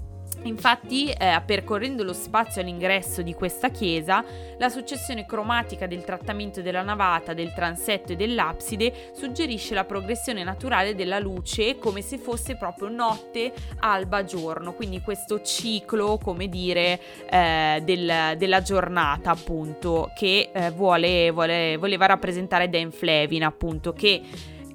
Infatti, 0.47 1.11
eh, 1.11 1.43
percorrendo 1.45 2.03
lo 2.03 2.12
spazio 2.12 2.61
all'ingresso 2.61 3.23
di 3.23 3.35
questa 3.35 3.71
chiesa, 3.71 4.25
la 4.59 4.69
successione 4.69 5.26
cromatica 5.26 5.87
del 5.87 6.05
trattamento 6.05 6.62
della 6.62 6.83
navata, 6.83 7.35
del 7.35 7.53
transetto 7.53 8.12
e 8.12 8.17
dell'abside 8.17 9.11
suggerisce 9.12 9.75
la 9.75 9.85
progressione 9.85 10.45
naturale 10.45 10.95
della 10.95 11.19
luce 11.19 11.79
come 11.79 12.00
se 12.00 12.19
fosse 12.19 12.57
proprio 12.57 12.88
notte, 12.88 13.53
alba, 13.81 14.25
giorno, 14.25 14.73
quindi 14.73 15.00
questo 15.00 15.43
ciclo, 15.43 16.19
come 16.23 16.49
dire, 16.49 17.00
eh, 17.29 17.83
del, 17.85 18.35
della 18.37 18.62
giornata, 18.62 19.31
appunto, 19.31 20.11
che 20.17 20.50
eh, 20.53 20.71
vuole, 20.71 21.31
vuole, 21.31 21.76
voleva 21.76 22.07
rappresentare 22.07 22.69
Dan 22.69 22.91
Flevin, 22.91 23.45
appunto, 23.45 23.93
che 23.93 24.23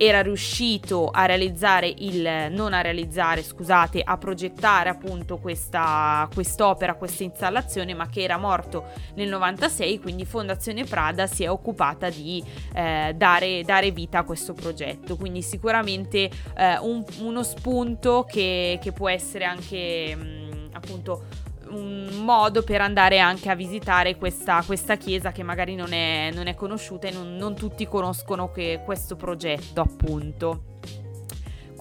era 0.03 0.23
riuscito 0.23 1.11
a 1.11 1.25
realizzare 1.25 1.93
il 1.95 2.47
non 2.49 2.73
a 2.73 2.81
realizzare, 2.81 3.43
scusate, 3.43 4.01
a 4.03 4.17
progettare 4.17 4.89
appunto 4.89 5.37
questa 5.37 6.27
quest'opera, 6.33 6.95
questa 6.95 7.21
installazione, 7.21 7.93
ma 7.93 8.09
che 8.09 8.23
era 8.23 8.37
morto 8.37 8.85
nel 9.13 9.29
96, 9.29 9.99
quindi 9.99 10.25
Fondazione 10.25 10.85
Prada 10.85 11.27
si 11.27 11.43
è 11.43 11.51
occupata 11.51 12.09
di 12.09 12.43
eh, 12.73 13.13
dare, 13.15 13.61
dare, 13.63 13.91
vita 13.91 14.19
a 14.19 14.23
questo 14.23 14.53
progetto. 14.53 15.17
Quindi 15.17 15.43
sicuramente 15.43 16.31
eh, 16.57 16.79
un, 16.79 17.05
uno 17.19 17.43
spunto 17.43 18.25
che, 18.27 18.79
che 18.81 18.91
può 18.91 19.07
essere 19.07 19.45
anche 19.45 20.15
mh, 20.15 20.69
appunto 20.71 21.25
un 21.71 22.23
modo 22.23 22.63
per 22.63 22.81
andare 22.81 23.19
anche 23.19 23.49
a 23.49 23.55
visitare 23.55 24.15
questa, 24.15 24.63
questa 24.65 24.95
chiesa 24.95 25.31
che 25.31 25.43
magari 25.43 25.75
non 25.75 25.93
è, 25.93 26.31
non 26.33 26.47
è 26.47 26.55
conosciuta 26.55 27.07
e 27.07 27.11
non, 27.11 27.35
non 27.35 27.55
tutti 27.55 27.87
conoscono 27.87 28.51
questo 28.51 29.15
progetto 29.15 29.81
appunto. 29.81 30.63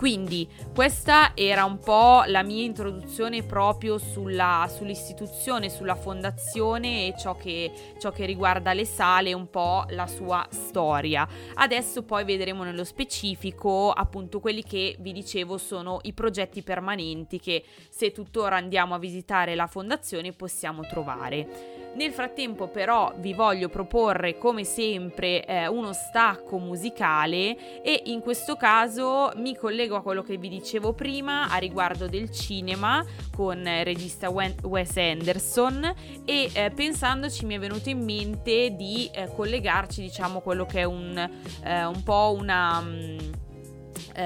Quindi 0.01 0.49
questa 0.75 1.33
era 1.35 1.67
un 1.67 1.79
po' 1.79 2.23
la 2.25 2.43
mia 2.43 2.65
introduzione 2.65 3.43
proprio 3.43 3.99
sulla, 3.99 4.67
sull'istituzione, 4.67 5.69
sulla 5.69 5.95
fondazione 5.95 7.09
e 7.09 7.15
ciò 7.19 7.37
che, 7.37 7.71
ciò 7.99 8.11
che 8.11 8.25
riguarda 8.25 8.73
le 8.73 8.87
sale, 8.87 9.35
un 9.35 9.51
po' 9.51 9.85
la 9.91 10.07
sua 10.07 10.47
storia. 10.49 11.29
Adesso 11.53 12.03
poi 12.03 12.25
vedremo 12.25 12.65
nello 12.65 12.85
specifico 12.85 13.91
appunto 13.91 14.41
quelli 14.41 14.63
che 14.63 14.97
vi 15.01 15.13
dicevo 15.13 15.59
sono 15.59 15.99
i 16.05 16.15
progetti 16.15 16.63
permanenti 16.63 17.39
che 17.39 17.63
se 17.91 18.11
tuttora 18.11 18.57
andiamo 18.57 18.95
a 18.95 18.99
visitare 18.99 19.55
la 19.55 19.67
fondazione 19.67 20.33
possiamo 20.33 20.81
trovare. 20.87 21.81
Nel 21.93 22.13
frattempo 22.13 22.69
però 22.69 23.13
vi 23.17 23.35
voglio 23.35 23.69
proporre 23.69 24.39
come 24.39 24.63
sempre 24.63 25.45
eh, 25.45 25.67
uno 25.67 25.93
stacco 25.93 26.57
musicale 26.59 27.83
e 27.83 28.03
in 28.07 28.21
questo 28.21 28.55
caso 28.55 29.33
mi 29.37 29.57
collego 29.57 29.90
a 29.97 30.03
quello 30.03 30.23
che 30.23 30.37
vi 30.37 30.49
dicevo 30.49 30.93
prima 30.93 31.49
a 31.49 31.57
riguardo 31.57 32.07
del 32.07 32.31
cinema 32.31 33.05
con 33.35 33.59
il 33.59 33.85
regista 33.85 34.31
Wes 34.31 34.97
Anderson 34.97 35.95
e 36.25 36.51
eh, 36.53 36.71
pensandoci 36.71 37.45
mi 37.45 37.55
è 37.55 37.59
venuto 37.59 37.89
in 37.89 38.05
mente 38.05 38.75
di 38.77 39.11
eh, 39.13 39.31
collegarci 39.35 40.01
diciamo 40.01 40.41
quello 40.41 40.67
che 40.67 40.81
è 40.81 40.85
un, 40.85 41.17
eh, 41.65 41.85
un 41.85 42.03
po' 42.03 42.35
una... 42.39 42.79
Um, 42.79 43.19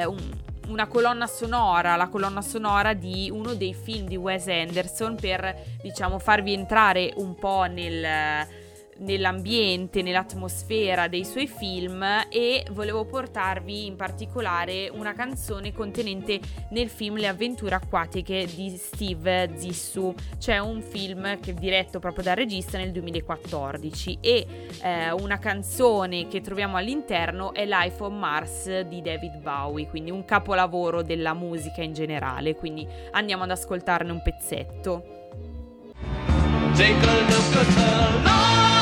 un, 0.07 0.43
una 0.69 0.87
colonna 0.87 1.27
sonora, 1.27 1.97
la 1.97 2.09
colonna 2.09 2.41
sonora 2.41 2.95
di 2.95 3.31
uno 3.31 3.55
dei 3.55 3.75
film 3.75 4.07
di 4.07 4.17
Wes 4.17 4.49
Anderson 4.49 5.17
per 5.17 5.55
diciamo 5.83 6.19
farvi 6.19 6.55
entrare 6.55 7.13
un 7.17 7.35
po' 7.35 7.65
nel 7.65 8.03
nell'ambiente, 8.99 10.03
nell'atmosfera 10.03 11.09
dei 11.09 11.25
suoi 11.25 11.47
film 11.47 12.05
e 12.29 12.65
volevo 12.73 13.05
portarvi 13.05 13.87
in 13.87 13.97
particolare 13.97 14.91
una 14.93 15.13
canzone 15.13 15.73
contenente 15.73 16.41
nel 16.71 16.89
film 16.89 17.17
Le 17.17 17.29
avventure 17.29 17.75
acquatiche 17.75 18.47
di 18.55 18.77
Steve 18.77 19.51
Zissou, 19.57 20.15
cioè 20.39 20.59
un 20.59 20.83
film 20.83 21.41
che 21.41 21.51
è 21.51 21.55
diretto 21.55 21.99
proprio 21.99 22.25
dal 22.25 22.37
regista 22.37 22.79
nel 22.79 22.93
2014 22.93 24.19
e 24.21 24.47
eh, 24.83 25.13
una 25.13 25.39
canzone 25.39 26.29
che 26.29 26.41
troviamo 26.41 26.77
all'interno 26.77 27.53
è 27.53 27.65
Life 27.67 28.03
on 28.03 28.19
Mars 28.19 28.81
di 28.81 29.03
David 29.03 29.39
Bowie, 29.41 29.89
quindi 29.89 30.11
un 30.11 30.25
capolavoro 30.25 31.03
della 31.03 31.35
musica 31.35 31.83
in 31.83 31.93
generale, 31.93 32.55
quindi 32.55 32.87
andiamo 33.13 33.45
ad 33.45 33.51
ascoltarne 33.51 34.11
un 34.11 34.23
pezzetto. 34.23 35.23
Take 36.77 37.07
a 37.07 37.21
look 37.29 37.57
at 37.57 37.75
the 37.75 38.74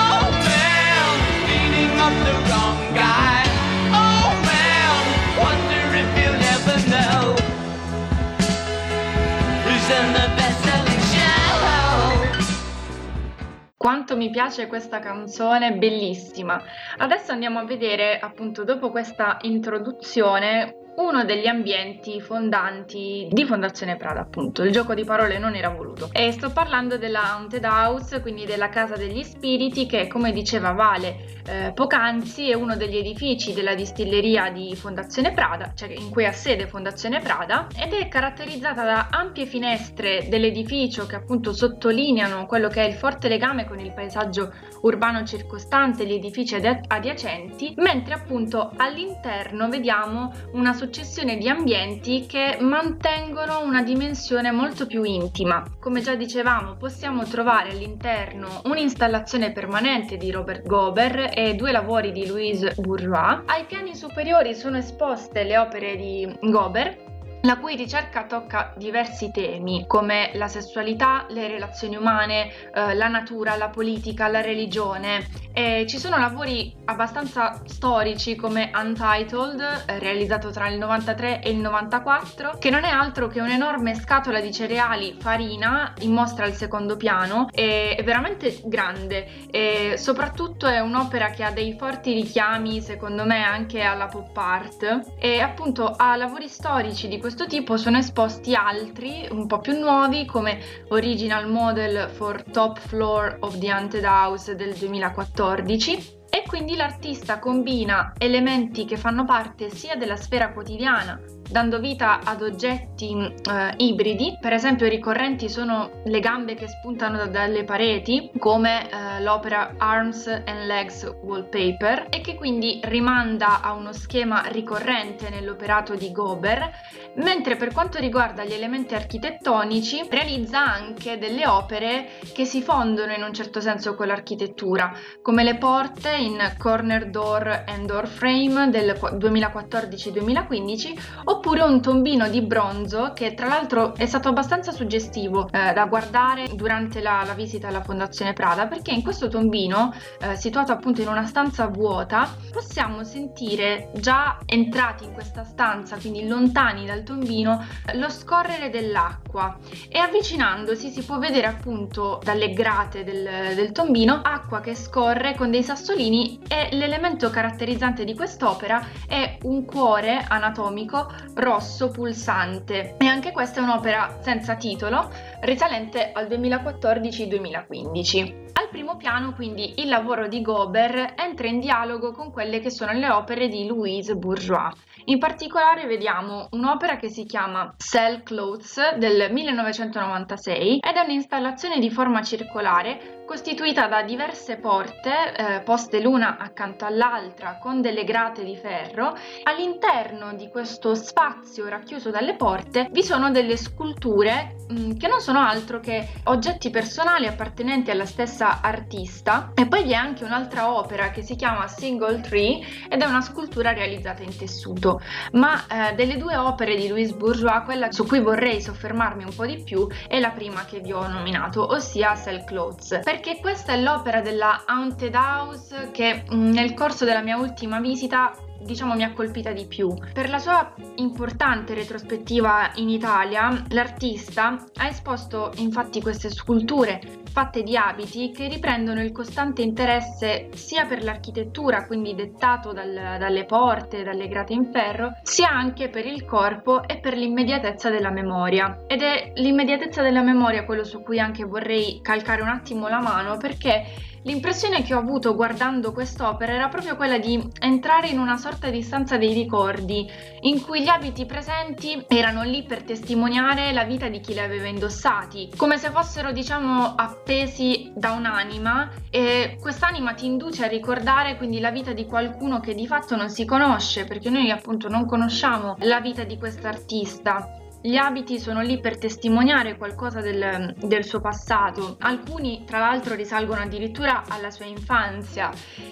Quanto 13.83 14.17
mi 14.17 14.31
piace 14.31 14.69
questa 14.69 15.01
canzone, 15.01 15.73
bellissima. 15.73 16.63
Adesso 16.99 17.33
andiamo 17.33 17.59
a 17.59 17.65
vedere, 17.65 18.19
appunto, 18.21 18.63
dopo 18.63 18.91
questa 18.91 19.39
introduzione, 19.43 20.82
uno 20.95 21.25
degli 21.25 21.47
ambienti 21.47 22.21
fondanti 22.21 23.29
di 23.31 23.45
Fondazione 23.45 23.97
Prada, 23.97 24.21
appunto. 24.21 24.63
Il 24.63 24.73
gioco 24.73 24.95
di 24.95 25.05
parole 25.05 25.39
non 25.39 25.55
era 25.55 25.71
voluto. 25.71 26.11
E 26.13 26.33
sto 26.33 26.51
parlando 26.51 26.99
della 26.99 27.33
Haunted 27.33 27.65
House, 27.65 28.21
quindi 28.21 28.45
della 28.45 28.69
Casa 28.69 28.97
degli 28.97 29.23
Spiriti, 29.23 29.87
che 29.87 30.07
come 30.07 30.33
diceva 30.33 30.73
Vale 30.73 31.33
eh, 31.45 31.73
poc'anzi 31.75 32.51
è 32.51 32.55
uno 32.55 32.77
degli 32.77 32.97
edifici 32.97 33.53
della 33.53 33.75
distilleria 33.75 34.51
di 34.51 34.77
Fondazione 34.77 35.33
Prada, 35.33 35.73
cioè 35.75 35.91
in 35.91 36.11
cui 36.11 36.25
ha 36.25 36.33
sede 36.33 36.67
Fondazione 36.67 37.19
Prada, 37.21 37.67
ed 37.77 37.93
è 37.93 38.09
caratterizzata 38.09 38.85
da 38.85 39.09
ampie 39.11 39.47
finestre 39.47 40.27
dell'edificio 40.29 41.07
che 41.07 41.17
appunto 41.17 41.53
sottolineano 41.53 42.47
quello 42.47 42.69
che 42.69 42.83
è 42.83 42.87
il 42.87 42.95
forte 42.95 43.29
legame 43.29 43.67
con 43.67 43.81
il 43.81 43.93
paesaggio 43.93 44.53
urbano 44.83 45.25
circostante 45.25 46.07
gli 46.07 46.13
edifici 46.13 46.55
adiacenti, 46.55 47.75
mentre 47.79 48.15
appunto 48.15 48.73
all'interno 48.77 49.69
vediamo 49.69 50.33
una 50.53 50.73
successione 50.83 51.37
di 51.37 51.49
ambienti 51.49 52.27
che 52.27 52.57
mantengono 52.61 53.61
una 53.63 53.85
dimensione 53.85 54.51
molto 54.51 54.85
più 54.85 55.05
intima. 55.05 55.63
Come 55.79 56.01
già 56.01 56.17
dicevamo, 56.17 56.75
possiamo 56.75 57.23
trovare 57.23 57.71
all'interno 57.71 58.63
un'installazione 58.65 59.53
permanente 59.53 60.17
di 60.17 60.33
Robert 60.33 60.67
Gober 60.67 61.31
e 61.33 61.55
due 61.55 61.71
lavori 61.71 62.11
di 62.11 62.27
Louise 62.27 62.75
Bourgeois. 62.79 63.43
Ai 63.47 63.65
piani 63.65 63.95
superiori 63.95 64.57
sono 64.57 64.79
esposte 64.79 65.45
le 65.45 65.57
opere 65.57 65.95
di 65.95 66.29
Gober 66.41 67.02
la 67.43 67.59
cui 67.59 67.77
ricerca 67.77 68.25
tocca 68.25 68.73
diversi 68.77 69.31
temi 69.31 69.85
come 69.87 70.31
la 70.35 70.49
sessualità, 70.49 71.27
le 71.29 71.49
relazioni 71.49 71.97
umane, 71.97 72.51
eh, 72.73 72.95
la 72.95 73.09
natura, 73.09 73.57
la 73.57 73.69
politica, 73.69 74.29
la 74.29 74.41
religione. 74.41 75.27
E 75.53 75.85
ci 75.89 75.99
sono 75.99 76.19
lavori 76.19 76.75
abbastanza 76.87 77.61
storici 77.67 78.37
come 78.37 78.71
Untitled, 78.75 79.61
eh, 79.87 79.99
realizzato 79.99 80.51
tra 80.51 80.69
il 80.69 80.79
93 80.79 81.43
e 81.43 81.51
il 81.51 81.59
94, 81.59 82.57
che 82.59 82.71
non 82.71 82.85
è 82.85 82.91
altro 82.91 83.27
che 83.27 83.41
un'enorme 83.41 83.95
scatola 83.95 84.41
di 84.41 84.53
cereali 84.53 85.17
farina 85.19 85.93
in 86.01 86.13
mostra 86.13 86.47
al 86.47 86.55
secondo 86.55 86.97
piano, 86.97 87.49
è, 87.51 88.01
veramente 88.05 88.61
grande. 88.65 89.49
E 89.51 89.95
soprattutto 89.97 90.67
è 90.67 90.79
un'opera 90.79 91.31
che 91.31 91.43
ha 91.43 91.51
dei 91.51 91.75
forti 91.77 92.13
richiami 92.13 92.81
secondo 92.81 93.25
me 93.25 93.43
anche 93.43 93.83
alla 93.83 94.07
pop 94.07 94.37
art. 94.37 95.13
E 95.19 95.41
appunto 95.41 95.93
a 95.97 96.17
lavori 96.17 96.49
storici 96.49 97.09
di 97.09 97.19
questo 97.19 97.32
tipo 97.35 97.77
sono 97.77 97.99
esposti 97.99 98.55
altri 98.55 99.27
un 99.31 99.47
po' 99.47 99.59
più 99.59 99.79
nuovi 99.79 100.25
come 100.25 100.59
Original 100.89 101.49
Model 101.51 102.09
for 102.09 102.43
Top 102.43 102.79
Floor 102.79 103.39
of 103.41 103.59
the 103.59 103.71
Haunted 103.71 104.05
House 104.05 104.55
del 104.55 104.75
2014 104.75 106.21
e 106.31 106.45
quindi 106.47 106.77
l'artista 106.77 107.39
combina 107.39 108.13
elementi 108.19 108.85
che 108.85 108.97
fanno 108.97 109.25
parte 109.25 109.69
sia 109.71 109.97
della 109.97 110.17
sfera 110.17 110.53
quotidiana 110.53 111.21
dando 111.53 111.79
vita 111.79 112.19
ad 112.25 112.43
oggetti 112.43 113.13
eh, 113.13 113.75
ibridi. 113.77 114.39
Per 114.41 114.55
esempio 114.55 114.89
ricorrenti 114.89 115.51
sono 115.51 116.01
le 116.05 116.19
gambe 116.19 116.55
che 116.55 116.67
spuntano 116.67 117.19
da, 117.19 117.27
dalle 117.27 117.65
pareti, 117.65 118.31
come 118.39 118.89
eh, 118.89 119.21
l'opera 119.23 119.75
Arms 119.77 120.27
and 120.27 120.65
Legs 120.65 121.05
Wallpaper, 121.23 122.07
e 122.09 122.23
che 122.23 122.35
quindi 122.35 122.81
rimanda 122.85 123.61
a 123.61 123.75
uno 123.75 123.93
schema 123.93 124.45
ricorrente 124.47 125.29
nell'operato 125.29 125.95
di 125.95 126.11
Gober, 126.11 126.71
mentre 127.17 127.57
per 127.57 127.71
quanto 127.73 127.99
riguarda 127.99 128.45
gli 128.45 128.55
elementi 128.55 128.95
architettonici 128.95 130.07
realizza 130.09 130.61
anche 130.61 131.19
delle 131.19 131.47
opere 131.47 132.13
che 132.33 132.47
si 132.47 132.63
fondono 132.63 133.13
in 133.13 133.23
un 133.23 133.35
certo 133.35 133.61
senso 133.61 133.95
con 133.95 134.07
l'architettura, 134.07 134.91
come 135.21 135.45
le 135.45 135.57
porte 135.57 136.13
in 136.13 136.55
Corner 136.57 137.11
Door 137.11 137.65
and 137.67 137.85
Door 137.85 138.07
Frame 138.07 138.71
del 138.71 138.97
2014-2015 138.99 141.21
oppure 141.25 141.41
un 141.73 141.81
tombino 141.81 142.29
di 142.29 142.41
bronzo 142.41 143.13
che 143.15 143.35
tra 143.35 143.47
l'altro 143.47 143.95
è 143.97 144.07
stato 144.07 144.29
abbastanza 144.29 144.73
suggestivo 144.73 145.49
eh, 145.51 145.73
da 145.73 145.87
guardare 145.87 146.49
durante 146.55 147.01
la, 147.01 147.25
la, 147.27 147.35
visita 147.35 147.69
alla 147.69 147.83
Fondazione 147.83 148.33
Prada 148.33 148.67
perché 148.67 148.93
in 148.93 149.03
questo 149.03 149.29
tombino, 149.29 149.93
eh, 150.21 150.37
situato 150.37 150.73
appunto 150.73 151.03
in 151.03 151.09
una 151.09 151.27
stanza 151.27 151.67
vuota, 151.67 152.29
possiamo 152.53 153.03
sentire 153.05 153.91
già 153.95 154.39
entrati 154.47 155.05
in 155.05 155.13
questa 155.13 155.45
stanza, 155.45 155.97
quindi 155.97 156.27
lontani 156.27 156.87
dal 156.87 157.03
tombino, 157.03 157.65
lo 157.95 158.09
scorrere 158.09 158.71
dell'acqua. 158.71 159.57
E 159.89 159.99
avvicinandosi 159.99 160.91
si 160.91 161.03
può 161.03 161.19
vedere 161.19 161.47
appunto 161.47 162.21
dalle 162.23 162.53
grate 162.53 163.03
del, 163.03 163.55
del 163.55 163.73
tombino 163.73 164.21
acqua 164.23 164.61
che 164.61 164.75
scorre 164.75 165.35
con 165.35 165.51
dei 165.51 165.63
sassolini 165.63 166.41
e 166.49 166.69
l'elemento 166.73 167.31
caratterizzante 167.31 168.05
di 168.05 168.15
quest'opera 168.15 168.87
è 169.07 169.39
un 169.43 169.65
cuore 169.65 170.25
anatomico 170.29 171.11
rosso 171.35 171.91
pulsante 171.91 172.97
e 172.99 173.07
anche 173.07 173.33
questa 173.33 173.61
è 173.61 173.63
un'opera 173.63 174.19
senza 174.21 174.57
titolo 174.57 175.11
risalente 175.41 176.13
al 176.13 176.27
2014-2015. 176.27 178.41
Al 178.55 178.69
primo 178.69 178.97
piano 178.97 179.33
quindi 179.33 179.81
il 179.81 179.89
lavoro 179.89 180.29
di 180.29 180.43
Gober 180.43 181.15
entra 181.17 181.47
in 181.47 181.59
dialogo 181.59 182.13
con 182.13 182.31
quelle 182.31 182.61
che 182.61 182.71
sono 182.71 182.93
le 182.93 183.11
opere 183.11 183.49
di 183.49 183.67
Louise 183.67 184.15
Bourgeois. 184.15 184.75
In 185.07 185.19
particolare 185.19 185.87
vediamo 185.87 186.49
un'opera 186.51 186.97
che 186.97 187.09
si 187.09 187.25
chiama 187.25 187.75
Cell 187.77 188.23
Clothes 188.23 188.97
del 188.97 189.33
1996 189.33 190.79
ed 190.79 190.95
è 190.95 191.01
un'installazione 191.01 191.79
di 191.79 191.91
forma 191.91 192.23
circolare 192.23 193.22
costituita 193.33 193.87
da 193.87 194.03
diverse 194.03 194.57
porte 194.59 195.35
eh, 195.35 195.61
poste 195.61 196.03
l'una 196.03 196.37
accanto 196.39 196.85
all'altra 196.85 197.57
con 197.59 197.81
delle 197.81 198.05
grate 198.05 198.45
di 198.45 198.57
ferro. 198.57 199.17
All'interno 199.45 200.35
di 200.35 200.51
questo 200.51 200.95
spazio 200.95 201.67
racchiuso 201.67 202.11
dalle 202.11 202.35
porte 202.35 202.89
vi 202.91 203.03
sono 203.03 203.31
delle 203.31 203.57
sculture 203.57 204.57
mh, 204.69 204.81
mm, 204.81 204.97
che 204.99 205.09
non 205.09 205.21
sono 205.21 205.39
altro 205.39 205.81
che 205.81 206.07
oggetti 206.25 206.69
personali 206.69 207.27
appartenenti 207.27 207.91
alla 207.91 208.05
stessa 208.05 208.61
artista 208.61 209.53
e 209.55 209.67
poi 209.67 209.85
vi 209.85 209.93
è 209.93 209.95
anche 209.95 210.25
un'altra 210.25 210.71
opera 210.71 211.11
che 211.11 211.23
si 211.23 211.35
chiama 211.35 211.67
Single 211.69 212.21
Tree 212.21 212.61
ed 212.91 213.01
è 213.01 213.07
una 213.07 213.23
scultura 213.23 213.73
realizzata 213.73 214.23
in 214.23 214.37
tessuto. 214.37 215.01
Ma 215.33 215.65
eh, 215.69 215.95
delle 215.95 216.19
due 216.19 216.37
opere 216.37 216.77
di 216.77 216.87
Louise 216.87 217.15
Bourgeois, 217.15 217.65
quella 217.65 217.91
su 217.93 218.05
cui 218.07 218.21
vorrei 218.21 218.61
soffermarmi 218.61 219.25
un 219.25 219.35
po' 219.35 219.47
di 219.47 219.63
più 219.63 219.89
è 220.07 220.21
la 220.21 220.33
prima 220.33 220.67
che 220.67 220.81
vi 220.81 220.93
ho 220.93 221.09
nominato, 221.09 221.67
ossia 221.73 222.15
Cell 222.15 222.45
Clothes. 222.45 223.01
Perché 223.03 223.22
perché 223.23 223.41
questa 223.41 223.75
è 223.75 223.81
l'opera 223.81 224.21
della 224.21 224.65
Haunted 224.67 225.15
House 225.15 225.91
che 225.93 226.25
mm, 226.29 226.51
nel 226.51 226.75
corso 226.75 227.05
della 227.05 227.23
mia 227.23 227.37
ultima 227.37 227.79
visita 227.79 228.37
diciamo 228.65 228.95
mi 228.95 229.05
ha 229.05 229.13
colpita 229.13 229.53
di 229.53 229.67
più. 229.67 229.95
Per 230.13 230.29
la 230.29 230.39
sua 230.39 230.75
importante 230.97 231.75
retrospettiva 231.75 232.73
in 232.77 232.89
Italia, 232.89 233.65
l'artista 233.71 234.57
ha 234.77 234.87
esposto 234.87 235.53
infatti 235.57 236.01
queste 236.01 236.31
sculture 236.31 237.01
fatte 237.33 237.63
di 237.63 237.77
abiti 237.77 238.31
che 238.31 238.49
riprendono 238.49 239.03
il 239.03 239.11
costante 239.13 239.63
interesse 239.63 240.49
sia 240.53 240.85
per 240.85 241.03
l'architettura, 241.03 241.87
quindi 241.87 242.15
dettato 242.15 242.73
dal, 242.73 243.17
dalle 243.19 243.45
porte, 243.45 244.03
dalle 244.03 244.29
grate 244.29 244.53
in 244.53 244.71
ferro, 244.71 245.13
sia 245.23 245.49
anche 245.49 245.89
per 245.89 246.07
il 246.07 246.25
corpo 246.25 246.87
e 246.87 246.99
per 246.99 247.17
l'immediatezza 247.17 247.91
della 247.91 248.11
memoria. 248.11 248.85
Ed 248.87 249.03
è 249.03 249.33
l'immediatezza 249.37 250.03
della 250.03 250.23
memoria 250.23 250.65
quello 250.65 250.85
su 250.85 251.03
cui 251.03 251.19
anche 251.19 251.45
vorrei 251.45 252.01
calcare 252.03 252.43
un 252.43 252.49
attimo 252.49 252.89
la 252.89 253.01
mano 253.01 253.37
perché 253.39 254.11
L'impressione 254.25 254.83
che 254.83 254.95
ho 254.95 254.99
avuto 254.99 255.35
guardando 255.35 255.91
quest'opera 255.91 256.53
era 256.53 256.69
proprio 256.69 256.95
quella 256.95 257.19
di 257.19 257.43
entrare 257.59 258.07
in 258.07 258.21
una 258.21 258.37
sorta 258.37 258.71
di 258.71 258.81
stanza 258.81 259.17
dei 259.17 259.33
ricordi, 259.33 260.09
in 260.43 260.63
cui 260.63 260.83
gli 260.83 260.89
abiti 260.89 261.27
presenti 261.27 262.05
erano 262.07 262.45
lì 262.45 262.63
per 262.63 262.85
testimoniare 262.85 263.73
la 263.73 263.83
vita 263.83 264.09
di 264.09 264.21
chi 264.21 264.35
li 264.35 264.39
aveva 264.39 264.69
indossati, 264.69 265.51
come 265.57 265.77
se 265.77 265.91
fossero 265.91 266.31
diciamo 266.31 266.95
appesi 266.95 267.91
da 267.97 268.13
un'anima 268.13 268.91
e 269.11 269.59
quest'anima 269.61 270.15
ti 270.15 270.27
induce 270.27 270.65
a 270.65 270.69
ricordare 270.69 271.37
quindi 271.37 271.59
la 271.59 271.73
vita 271.73 271.93
di 271.93 272.07
qualcuno 272.07 272.61
che 272.61 272.75
di 272.75 272.87
fatto 272.87 273.17
non 273.17 273.29
si 273.29 273.45
conosce, 273.45 274.05
perché 274.05 274.31
noi 274.31 274.51
appunto 274.53 274.89
non 274.89 275.05
conosciamo 275.05 275.75
la 275.81 276.01
vita 276.01 276.23
di 276.23 276.39
quest'artista. 276.39 277.57
Gli 277.85 277.97
abiti 277.97 278.39
sono 278.39 278.61
lì 278.61 278.79
per 278.79 278.97
testimoniare 278.97 279.77
qualcosa 279.77 280.21
del, 280.21 280.73
del, 280.79 281.05
suo 281.05 281.21
passato, 281.21 281.97
alcuni 281.99 282.63
tra 282.65 282.79
l'altro 282.79 283.17
risalgono 283.17 283.61
addirittura 283.61 284.23
alla 284.29 284.53
sua 284.53 284.67
infanzia. 284.67 285.51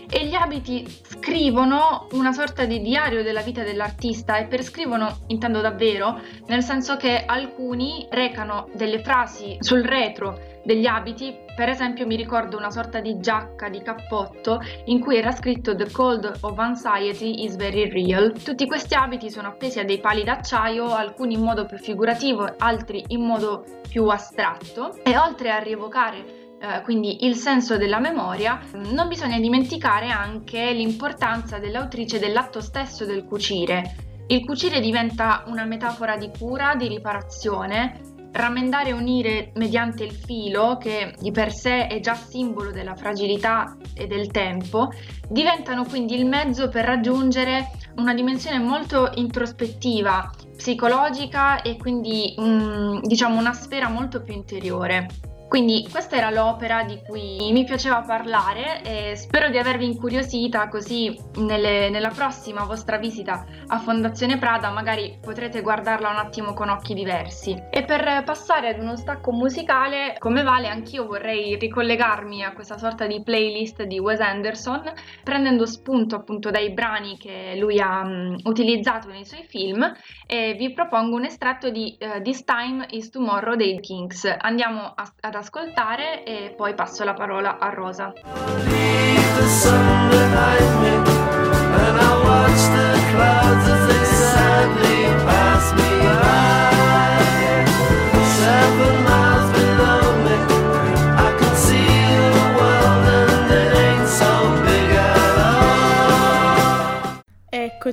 E 0.09 0.25
gli 0.27 0.35
abiti 0.35 0.87
scrivono 1.03 2.07
una 2.13 2.31
sorta 2.31 2.65
di 2.65 2.81
diario 2.81 3.25
della 3.25 3.43
vita 3.43 3.65
dell'artista 3.65 4.39
e 4.39 4.47
per 4.47 4.63
scrivono 4.63 5.25
intendo 5.27 5.61
davvero, 5.61 6.21
nel 6.47 6.63
senso 6.63 6.97
che 6.97 7.25
alcuni 7.27 8.07
recano 8.09 8.69
delle 8.73 9.03
frasi 9.03 9.57
sul 9.59 9.83
retro 9.83 10.50
degli 10.71 10.87
abiti, 10.87 11.37
per 11.57 11.69
esempio 11.69 12.07
mi 12.07 12.15
ricordo 12.15 12.57
una 12.57 12.71
sorta 12.71 13.01
di 13.01 13.19
giacca 13.19 13.69
di 13.69 13.83
cappotto 13.83 14.61
in 14.85 15.01
cui 15.01 15.17
era 15.17 15.33
scritto 15.33 15.75
The 15.75 15.91
cold 15.91 16.39
of 16.43 16.59
anxiety 16.59 17.43
is 17.43 17.57
very 17.57 17.91
real. 17.91 18.33
Tutti 18.41 18.69
questi 18.69 18.95
abiti 18.95 19.31
sono 19.31 19.49
appesi 19.49 19.81
a 19.81 19.85
dei 19.85 19.99
pali 19.99 20.23
d'acciaio, 20.23 20.95
alcuni 20.95 21.35
in 21.35 21.43
modo 21.43 21.67
più 21.67 21.77
figurativo, 21.77 22.55
altri 22.59 23.03
in 23.09 23.25
modo 23.25 23.65
più 23.89 24.07
astratto 24.07 25.03
e 25.03 25.19
oltre 25.19 25.51
a 25.51 25.59
rievocare 25.59 26.39
Uh, 26.61 26.83
quindi 26.83 27.25
il 27.25 27.37
senso 27.37 27.79
della 27.79 28.01
memoria, 28.01 28.61
non 28.75 29.09
bisogna 29.09 29.39
dimenticare 29.39 30.11
anche 30.11 30.73
l'importanza 30.73 31.59
dell'autrice 31.59 32.19
dell'atto 32.19 32.61
stesso 32.61 33.07
del 33.07 33.25
cucire. 33.25 34.11
Il 34.27 34.45
cucire 34.45 34.79
diventa 34.79 35.43
una 35.47 35.65
metafora 35.65 36.19
di 36.19 36.31
cura, 36.39 36.75
di 36.75 36.87
riparazione, 36.87 38.10
Rammendare 38.33 38.91
e 38.91 38.93
unire 38.93 39.53
mediante 39.55 40.05
il 40.05 40.13
filo, 40.13 40.79
che 40.79 41.15
di 41.19 41.31
per 41.31 41.53
sé 41.53 41.87
è 41.89 42.01
già 42.01 42.15
simbolo 42.15 42.71
della 42.71 42.95
fragilità 42.95 43.77
e 43.95 44.07
del 44.07 44.31
tempo, 44.31 44.91
diventano 45.29 45.85
quindi 45.85 46.15
il 46.17 46.27
mezzo 46.27 46.69
per 46.69 46.85
raggiungere 46.85 47.71
una 47.97 48.15
dimensione 48.15 48.59
molto 48.59 49.11
introspettiva, 49.15 50.31
psicologica 50.57 51.63
e 51.63 51.77
quindi 51.77 52.35
um, 52.37 53.01
diciamo 53.01 53.39
una 53.39 53.53
sfera 53.53 53.89
molto 53.89 54.23
più 54.23 54.35
interiore. 54.35 55.09
Quindi 55.51 55.85
questa 55.91 56.15
era 56.15 56.31
l'opera 56.31 56.85
di 56.85 57.03
cui 57.05 57.51
mi 57.51 57.65
piaceva 57.65 58.03
parlare 58.03 58.83
e 58.83 59.17
spero 59.17 59.49
di 59.49 59.59
avervi 59.59 59.85
incuriosita 59.85 60.69
così 60.69 61.13
nelle, 61.39 61.91
nella 61.91 62.11
prossima 62.11 62.63
vostra 62.63 62.99
visita 62.99 63.45
a 63.67 63.79
Fondazione 63.81 64.39
Prada 64.39 64.71
magari 64.71 65.19
potrete 65.21 65.61
guardarla 65.61 66.09
un 66.09 66.19
attimo 66.19 66.55
con 66.55 66.69
occhi 66.69 66.95
diversi. 66.95 67.61
E 67.69 67.85
per 67.85 68.23
passare 68.25 68.69
ad 68.69 68.79
uno 68.79 68.95
stacco 68.95 69.33
musicale, 69.33 70.15
come 70.19 70.45
vale, 70.45 70.69
anch'io 70.69 71.05
vorrei 71.05 71.57
ricollegarmi 71.57 72.45
a 72.45 72.53
questa 72.53 72.79
sorta 72.79 73.09
di 73.09 73.21
playlist 73.21 73.83
di 73.83 73.99
Wes 73.99 74.21
Anderson, 74.21 74.93
prendendo 75.25 75.67
spunto 75.67 76.15
appunto 76.15 76.51
dai 76.51 76.73
brani 76.73 77.17
che 77.19 77.57
lui 77.59 77.81
ha 77.81 78.03
um, 78.03 78.37
utilizzato 78.45 79.09
nei 79.09 79.25
suoi 79.25 79.43
film 79.43 79.83
e 80.29 80.55
vi 80.57 80.73
propongo 80.73 81.17
un 81.17 81.25
estratto 81.25 81.71
di 81.71 81.99
uh, 81.99 82.23
This 82.23 82.45
Time 82.45 82.87
is 82.91 83.11
Tomorrow 83.11 83.57
dei 83.57 83.81
Kings. 83.81 84.33
Andiamo 84.39 84.93
a, 84.95 85.13
ad 85.19 85.39
ascoltare 85.41 86.23
e 86.25 86.55
poi 86.55 86.75
passo 86.75 87.03
la 87.03 87.15
parola 87.15 87.59
a 87.59 87.71
Rosa. 87.71 88.13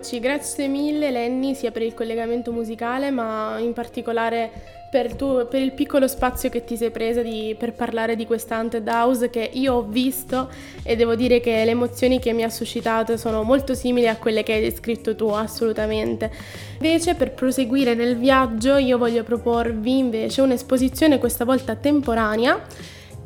Eccoci, 0.08 0.22
grazie 0.22 0.68
mille 0.70 1.12
Lenny 1.12 1.54
sia 1.54 1.70
per 1.70 1.82
il 1.82 1.94
collegamento 1.94 2.54
musicale 2.54 3.12
ma 3.12 3.58
in 3.60 3.74
particolare 3.74 4.50
per, 4.90 5.14
tu, 5.16 5.46
per 5.50 5.62
il 5.62 5.74
piccolo 5.74 6.08
spazio 6.08 6.48
che 6.48 6.64
ti 6.64 6.78
sei 6.78 6.92
presa 6.92 7.22
di, 7.22 7.54
per 7.60 7.74
parlare 7.74 8.16
di 8.16 8.26
questa 8.26 8.56
Haunted 8.56 8.88
House 8.88 9.30
che 9.30 9.50
io 9.52 9.74
ho 9.74 9.82
visto 9.82 10.50
e 10.84 10.96
devo 10.96 11.16
dire 11.16 11.42
che 11.42 11.66
le 11.66 11.72
emozioni 11.72 12.20
che 12.20 12.32
mi 12.32 12.44
ha 12.44 12.50
suscitato 12.50 13.18
sono 13.18 13.44
molto 13.44 13.74
simili 13.74 14.08
a 14.08 14.16
quelle 14.16 14.44
che 14.44 14.54
hai 14.54 14.62
descritto 14.62 15.14
tu, 15.14 15.28
assolutamente. 15.28 16.32
Invece 16.76 17.16
per 17.16 17.34
proseguire 17.34 17.94
nel 17.94 18.16
viaggio 18.16 18.78
io 18.78 18.98
voglio 18.98 19.24
proporvi 19.24 19.98
invece 19.98 20.40
un'esposizione 20.40 21.18
questa 21.18 21.44
volta 21.44 21.76
temporanea 21.76 22.66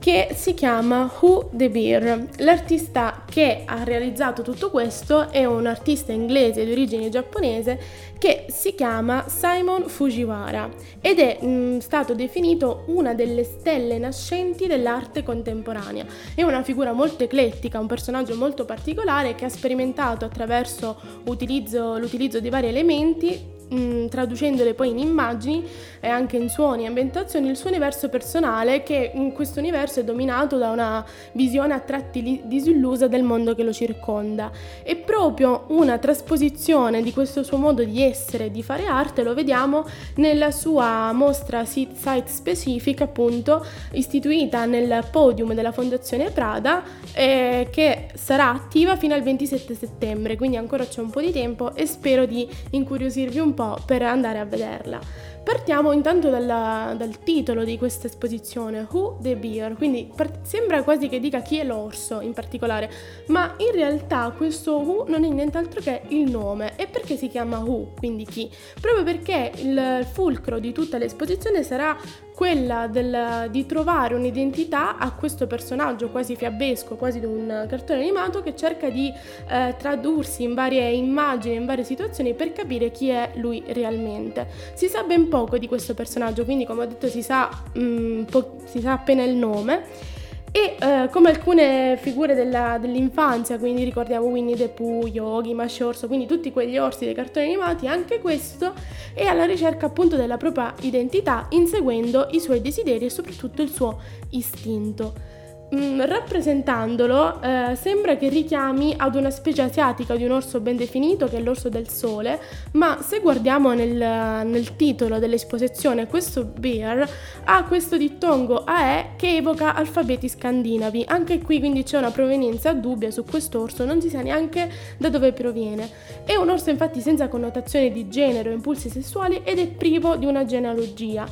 che 0.02 0.30
si 0.34 0.56
chiama 0.56 1.12
Who 1.20 1.52
the 1.54 1.70
Beer. 1.70 2.28
L'artista 2.38 3.24
che 3.30 3.62
ha 3.68 3.84
realizzato 3.84 4.42
tutto 4.42 4.72
questo 4.72 5.30
è 5.30 5.46
un 5.46 5.68
artista 5.68 6.12
inglese 6.12 6.66
di 6.66 6.72
origine 6.72 7.10
giapponese 7.10 7.80
che 8.18 8.48
si 8.50 8.74
chiama 8.74 9.26
Simon 9.28 9.88
Fujiwara 9.88 10.72
ed 11.00 11.20
è 11.20 11.38
mh, 11.40 11.48
mm, 11.48 11.78
stato 11.78 12.16
definito 12.16 12.84
una 12.88 13.14
delle 13.14 13.44
stelle 13.44 14.00
nascenti 14.00 14.66
dell'arte 14.66 15.22
contemporanea. 15.22 16.08
È 16.34 16.42
una 16.42 16.64
figura 16.64 16.94
molto 16.94 17.24
eclettica, 17.24 17.80
un 17.80 17.86
personaggio 17.86 18.36
molto 18.36 18.66
particolare 18.66 19.36
che 19.36 19.46
ha 19.46 19.50
sperimentato 19.50 20.26
attraverso 20.26 21.00
utilizzo, 21.26 22.00
l'utilizzo 22.00 22.40
di 22.40 22.50
vari 22.50 22.70
elementi 22.70 23.60
mh, 23.72 23.76
mm, 23.76 24.08
traducendole 24.08 24.74
poi 24.74 24.90
in 24.90 25.00
immagini 25.00 25.66
e 26.00 26.08
anche 26.08 26.38
in 26.38 26.50
suoni 26.50 26.84
e 26.84 26.88
ambientazioni 26.88 27.50
il 27.50 27.56
suo 27.56 27.70
universo 27.70 28.10
personale 28.10 28.84
che 28.84 29.12
in 29.14 29.32
questo 29.32 29.60
universo 29.60 30.00
è 30.00 30.04
dominato 30.04 30.58
da 30.58 30.72
una 30.72 31.06
visione 31.34 31.74
a 31.74 31.80
tratti 31.80 32.42
disillusa 32.44 33.08
del 33.08 33.24
mondo 33.24 33.56
che 33.56 33.64
lo 33.64 33.72
circonda. 33.72 34.52
E 34.84 34.96
proprio 34.96 35.66
una 35.70 35.98
trasposizione 35.98 37.02
di 37.02 37.14
questo 37.14 37.44
suo 37.44 37.58
modo 37.58 37.84
di 37.84 38.02
essere 38.02 38.46
e 38.46 38.52
di 38.52 38.64
fare 38.64 38.86
arte 38.86 39.24
lo 39.24 39.34
vediamo 39.34 39.86
nella 40.16 40.52
sua 40.52 41.12
mostra 41.14 41.66
site 41.66 42.24
specific 42.26 43.02
appunto 43.02 43.66
istituita 43.94 44.66
nel 44.66 45.06
podium 45.12 45.54
della 45.54 45.72
Fondazione 45.72 46.32
Prada 46.32 46.84
eh, 47.14 47.68
che 47.72 48.10
sarà 48.16 48.50
attiva 48.52 48.96
fino 48.96 49.14
al 49.14 49.22
27 49.22 49.76
settembre 49.76 50.36
quindi 50.36 50.58
ancora 50.58 50.86
c'è 50.86 51.02
un 51.02 51.10
po' 51.10 51.22
di 51.22 51.32
tempo 51.32 51.74
e 51.76 51.86
spero 51.86 52.26
di 52.26 52.48
incuriosirvi 52.72 53.40
un 53.40 53.54
po' 53.54 53.61
po' 53.62 53.78
per 53.86 54.02
andare 54.02 54.39
a 54.39 54.45
vederla. 54.45 55.00
Partiamo 55.43 55.91
intanto 55.91 56.30
dalla, 56.30 56.93
dal 56.95 57.19
titolo 57.19 57.63
di 57.63 57.78
questa 57.78 58.08
esposizione, 58.08 58.88
Who 58.89 59.17
the 59.21 59.36
Bear, 59.36 59.74
quindi 59.74 60.12
part- 60.15 60.45
sembra 60.45 60.84
quasi 60.84 61.10
che 61.10 61.19
dica 61.19 61.41
chi 61.41 61.58
è 61.58 61.63
l'orso 61.63 62.21
in 62.21 62.34
particolare, 62.34 62.91
ma 63.28 63.56
in 63.58 63.71
realtà 63.74 64.32
questo 64.36 64.78
Who 64.78 65.06
non 65.08 65.24
è 65.24 65.28
nient'altro 65.30 65.82
che 65.82 66.02
il 66.10 66.30
nome. 66.30 66.74
E 66.76 66.88
perché 66.88 67.17
si 67.17 67.28
chiama 67.28 67.60
Who, 67.60 67.93
quindi 67.97 68.26
chi? 68.26 68.50
Proprio 68.80 69.04
perché 69.04 69.52
il 69.56 70.06
fulcro 70.12 70.60
di 70.60 70.71
tutta 70.71 70.97
l'esposizione 70.97 71.63
sarà 71.63 71.97
quella 72.34 72.88
del, 72.88 73.48
di 73.52 73.65
trovare 73.65 74.15
un'identità 74.15 74.98
a 74.98 75.12
questo 75.12 75.48
personaggio 75.48 76.10
quasi 76.10 76.36
fiabesco, 76.36 76.96
quasi 76.96 77.20
di 77.20 77.26
un 77.26 77.65
cartone 77.70 78.00
animato 78.00 78.41
che 78.41 78.56
cerca 78.56 78.89
di 78.89 79.13
eh, 79.50 79.76
tradursi 79.78 80.44
in 80.44 80.54
varie 80.54 80.89
immagini, 80.91 81.56
in 81.56 81.65
varie 81.65 81.84
situazioni 81.84 82.34
per 82.34 82.54
capire 82.54 82.91
chi 82.91 83.10
è 83.10 83.32
lui 83.36 83.63
realmente. 83.67 84.48
Si 84.74 84.88
sa 84.88 85.04
ben 85.04 85.28
poco 85.28 85.58
di 85.58 85.67
questo 85.67 85.94
personaggio, 85.94 86.46
quindi 86.46 86.65
come 86.65 86.84
ho 86.84 86.88
detto 86.88 87.08
si 87.08 87.22
sa, 87.22 87.50
mm, 87.78 88.24
po- 88.24 88.58
si 88.65 88.80
sa 88.80 88.94
appena 88.94 89.24
il 89.24 89.36
nome 89.36 90.20
e 90.52 90.76
eh, 90.80 91.10
come 91.12 91.30
alcune 91.30 91.98
figure 91.98 92.36
della, 92.36 92.78
dell'infanzia, 92.80 93.58
quindi 93.58 93.86
ricordiamo 93.86 94.26
Winnie 94.26 94.56
the 94.56 94.68
Pooh, 94.68 95.08
Yogi, 95.08 95.54
Masci 95.54 95.84
Orso, 95.84 96.08
quindi 96.08 96.26
tutti 96.26 96.52
quegli 96.52 96.78
orsi 96.78 97.06
dei 97.06 97.14
cartoni 97.14 97.46
animati, 97.46 97.88
anche 97.88 98.20
questo 98.20 98.74
è 99.14 99.24
alla 99.26 99.46
ricerca 99.46 99.86
appunto 99.86 100.18
della 100.18 100.38
propria 100.38 100.74
identità, 100.82 101.48
inseguendo 101.50 102.28
i 102.32 102.40
suoi 102.40 102.62
desideri 102.62 103.06
e 103.06 103.10
soprattutto 103.10 103.62
il 103.62 103.70
suo 103.70 104.00
istinto 104.32 105.40
mm, 105.74 106.02
rappresentandolo 106.02 107.42
eh, 107.42 107.76
sembra 107.76 108.18
che 108.18 108.30
richiami 108.30 108.94
ad 108.98 109.16
una 109.16 109.30
specie 109.30 109.62
asiatica 109.62 110.16
di 110.16 110.24
un 110.24 110.32
orso 110.32 110.60
ben 110.60 110.76
definito 110.76 111.28
che 111.28 111.38
è 111.38 111.42
l'orso 111.42 111.70
del 111.70 111.90
sole, 111.90 112.40
ma 112.74 113.00
se 113.02 113.20
guardiamo 113.20 113.74
nel, 113.74 113.96
nel 113.96 114.76
titolo 114.76 115.20
dell'esposizione 115.20 116.08
questo 116.08 116.44
bear 116.44 117.10
ha 117.46 117.64
questo 117.66 117.98
dittongo 117.98 118.64
AE 118.66 119.12
che 119.16 119.38
evoca 119.38 119.74
alfabeti 119.74 120.28
scandinavi, 120.28 121.06
anche 121.08 121.40
qui 121.40 121.60
quindi 121.60 121.84
c'è 121.84 121.98
una 121.98 122.12
provenienza 122.12 122.74
dubbia 122.74 123.12
su 123.12 123.24
quest'orso, 123.24 123.86
non 123.86 124.02
si 124.02 124.10
sa 124.10 124.22
neanche 124.22 124.70
da 124.98 125.10
dove 125.10 125.34
proviene. 125.34 125.90
È 126.24 126.36
un 126.36 126.50
orso 126.50 126.70
infatti 126.70 127.02
senza 127.02 127.28
connotazioni 127.28 127.92
di 127.92 128.08
genere 128.08 128.50
o 128.50 128.54
impulsi 128.54 128.90
sessuali 128.90 129.42
ed 129.44 129.60
è 129.60 129.68
privo 129.68 130.16
di 130.16 130.26
una 130.26 130.46
genealogia 130.46 131.26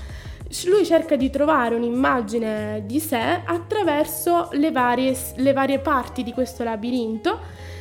lui 0.65 0.85
cerca 0.85 1.15
di 1.15 1.29
trovare 1.29 1.75
un'immagine 1.75 2.83
di 2.85 2.99
sé 2.99 3.41
attraverso 3.45 4.49
le 4.53 4.71
varie, 4.71 5.15
le 5.35 5.53
varie 5.53 5.79
parti 5.79 6.23
di 6.23 6.33
questo 6.33 6.63
labirinto 6.63 7.39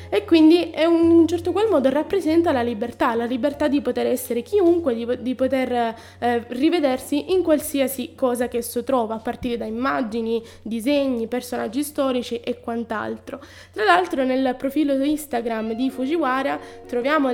e 0.08 0.24
quindi 0.24 0.72
un, 0.86 1.10
in 1.10 1.10
un 1.10 1.28
certo 1.28 1.52
qual 1.52 1.68
modo 1.68 1.88
rappresenta 1.88 2.52
la 2.52 2.62
libertà, 2.62 3.14
la 3.14 3.24
libertà 3.24 3.68
di 3.68 3.80
poter 3.80 4.06
essere 4.06 4.42
chiunque, 4.42 4.94
di, 4.94 5.06
di 5.20 5.34
poter 5.34 5.94
eh, 6.18 6.44
rivedersi 6.48 7.32
in 7.32 7.42
qualsiasi 7.42 8.14
cosa 8.14 8.48
che 8.48 8.58
esso 8.58 8.84
trova, 8.84 9.14
a 9.14 9.18
partire 9.18 9.56
da 9.56 9.64
immagini, 9.64 10.42
disegni, 10.62 11.26
personaggi 11.26 11.82
storici 11.82 12.40
e 12.40 12.60
quant'altro. 12.60 13.40
Tra 13.72 13.84
l'altro 13.84 14.24
nel 14.24 14.54
profilo 14.56 14.94
Instagram 14.94 15.72
di 15.72 15.90
Fujiwara 15.90 16.58
troviamo, 16.86 17.30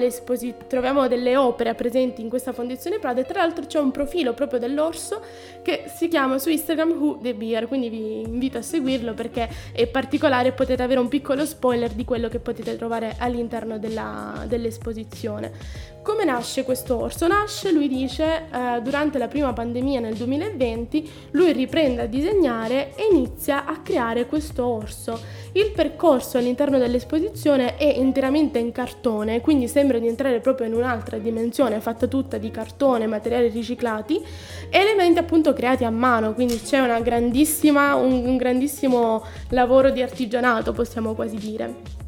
troviamo 0.66 1.08
delle 1.08 1.36
opere 1.36 1.74
presenti 1.74 2.20
in 2.20 2.28
questa 2.28 2.52
fondazione 2.52 2.98
Prada 2.98 3.20
e 3.20 3.24
tra 3.24 3.40
l'altro 3.40 3.66
c'è 3.66 3.78
un 3.78 3.90
profilo 3.90 4.32
proprio 4.34 4.58
dell'orso 4.58 5.20
che 5.62 5.84
si 5.94 6.08
chiama 6.08 6.38
su 6.38 6.50
Instagram 6.50 6.90
Who 6.92 7.18
the 7.22 7.34
Bear, 7.34 7.66
quindi 7.66 7.88
vi 7.88 8.20
invito 8.22 8.58
a 8.58 8.62
seguirlo 8.62 9.14
perché 9.14 9.48
è 9.72 9.86
particolare 9.86 10.48
e 10.48 10.52
potete 10.52 10.82
avere 10.82 11.00
un 11.00 11.08
piccolo 11.08 11.44
spoiler 11.44 11.90
di 11.90 12.04
quello 12.04 12.28
che 12.28 12.38
potete 12.38 12.63
potete 12.64 12.76
trovare 12.78 13.14
all'interno 13.18 13.78
della, 13.78 14.44
dell'esposizione. 14.48 15.92
Come 16.02 16.24
nasce 16.24 16.64
questo 16.64 17.00
orso? 17.00 17.26
Nasce, 17.26 17.72
lui 17.72 17.88
dice, 17.88 18.42
eh, 18.52 18.80
durante 18.82 19.16
la 19.16 19.28
prima 19.28 19.52
pandemia 19.52 20.00
nel 20.00 20.14
2020, 20.14 21.10
lui 21.30 21.52
riprende 21.52 22.02
a 22.02 22.06
disegnare 22.06 22.94
e 22.94 23.08
inizia 23.10 23.64
a 23.64 23.80
creare 23.80 24.26
questo 24.26 24.66
orso. 24.66 25.18
Il 25.52 25.70
percorso 25.70 26.36
all'interno 26.36 26.78
dell'esposizione 26.78 27.76
è 27.76 27.84
interamente 27.84 28.58
in 28.58 28.72
cartone, 28.72 29.40
quindi 29.40 29.66
sembra 29.66 29.98
di 29.98 30.08
entrare 30.08 30.40
proprio 30.40 30.66
in 30.66 30.74
un'altra 30.74 31.16
dimensione, 31.16 31.80
fatta 31.80 32.06
tutta 32.06 32.36
di 32.36 32.50
cartone, 32.50 33.06
materiali 33.06 33.48
riciclati, 33.48 34.22
elementi 34.68 35.18
appunto 35.18 35.52
creati 35.54 35.84
a 35.84 35.90
mano, 35.90 36.34
quindi 36.34 36.60
c'è 36.60 36.80
un, 36.80 36.90
un 36.90 38.36
grandissimo 38.36 39.24
lavoro 39.50 39.90
di 39.90 40.02
artigianato, 40.02 40.72
possiamo 40.72 41.14
quasi 41.14 41.36
dire 41.36 42.02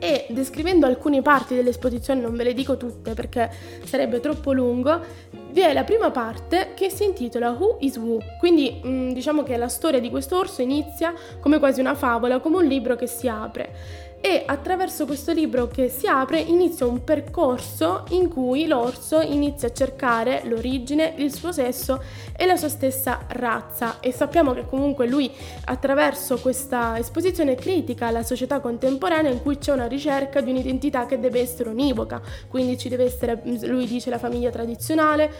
e 0.00 0.26
descrivendo 0.30 0.86
alcune 0.86 1.22
parti 1.22 1.54
dell'esposizione, 1.54 2.20
non 2.20 2.34
ve 2.34 2.44
le 2.44 2.54
dico 2.54 2.76
tutte 2.76 3.14
perché 3.14 3.50
sarebbe 3.84 4.18
troppo 4.18 4.52
lungo, 4.52 4.98
vi 5.50 5.60
è 5.60 5.72
la 5.72 5.84
prima 5.84 6.10
parte 6.10 6.72
che 6.74 6.90
si 6.90 7.04
intitola 7.04 7.50
Who 7.50 7.76
is 7.80 7.96
Who, 7.96 8.18
quindi 8.38 8.80
mh, 8.82 8.88
mm, 8.88 9.10
diciamo 9.10 9.42
che 9.42 9.56
la 9.56 9.68
storia 9.68 10.00
di 10.00 10.08
questo 10.08 10.38
orso 10.38 10.62
inizia 10.62 11.12
come 11.38 11.58
quasi 11.58 11.80
una 11.80 11.94
favola, 11.94 12.40
come 12.40 12.56
un 12.56 12.64
libro 12.64 12.96
che 12.96 13.06
si 13.06 13.28
apre 13.28 13.99
e 14.20 14.42
attraverso 14.44 15.06
questo 15.06 15.32
libro 15.32 15.66
che 15.66 15.88
si 15.88 16.06
apre 16.06 16.40
inizia 16.40 16.84
un 16.84 17.02
percorso 17.02 18.04
in 18.10 18.28
cui 18.28 18.66
l'orso 18.66 19.20
inizia 19.20 19.68
a 19.68 19.72
cercare 19.72 20.42
l'origine, 20.44 21.14
il 21.16 21.34
suo 21.34 21.52
sesso 21.52 22.02
e 22.36 22.44
la 22.44 22.56
sua 22.56 22.68
stessa 22.68 23.20
razza. 23.28 23.98
E 24.00 24.12
sappiamo 24.12 24.52
che 24.52 24.66
comunque 24.66 25.06
lui 25.06 25.30
attraverso 25.64 26.38
questa 26.38 26.98
esposizione 26.98 27.54
critica 27.54 28.10
la 28.10 28.22
società 28.22 28.60
contemporanea 28.60 29.30
in 29.30 29.40
cui 29.40 29.56
c'è 29.56 29.72
una 29.72 29.86
ricerca 29.86 30.40
di 30.40 30.50
un'identità 30.50 31.06
che 31.06 31.18
deve 31.18 31.40
essere 31.40 31.70
univoca, 31.70 32.20
quindi 32.48 32.76
ci 32.76 32.90
deve 32.90 33.04
essere, 33.04 33.40
lui 33.62 33.86
dice 33.86 34.10
la 34.10 34.18
famiglia 34.18 34.50
tradizionale, 34.50 35.32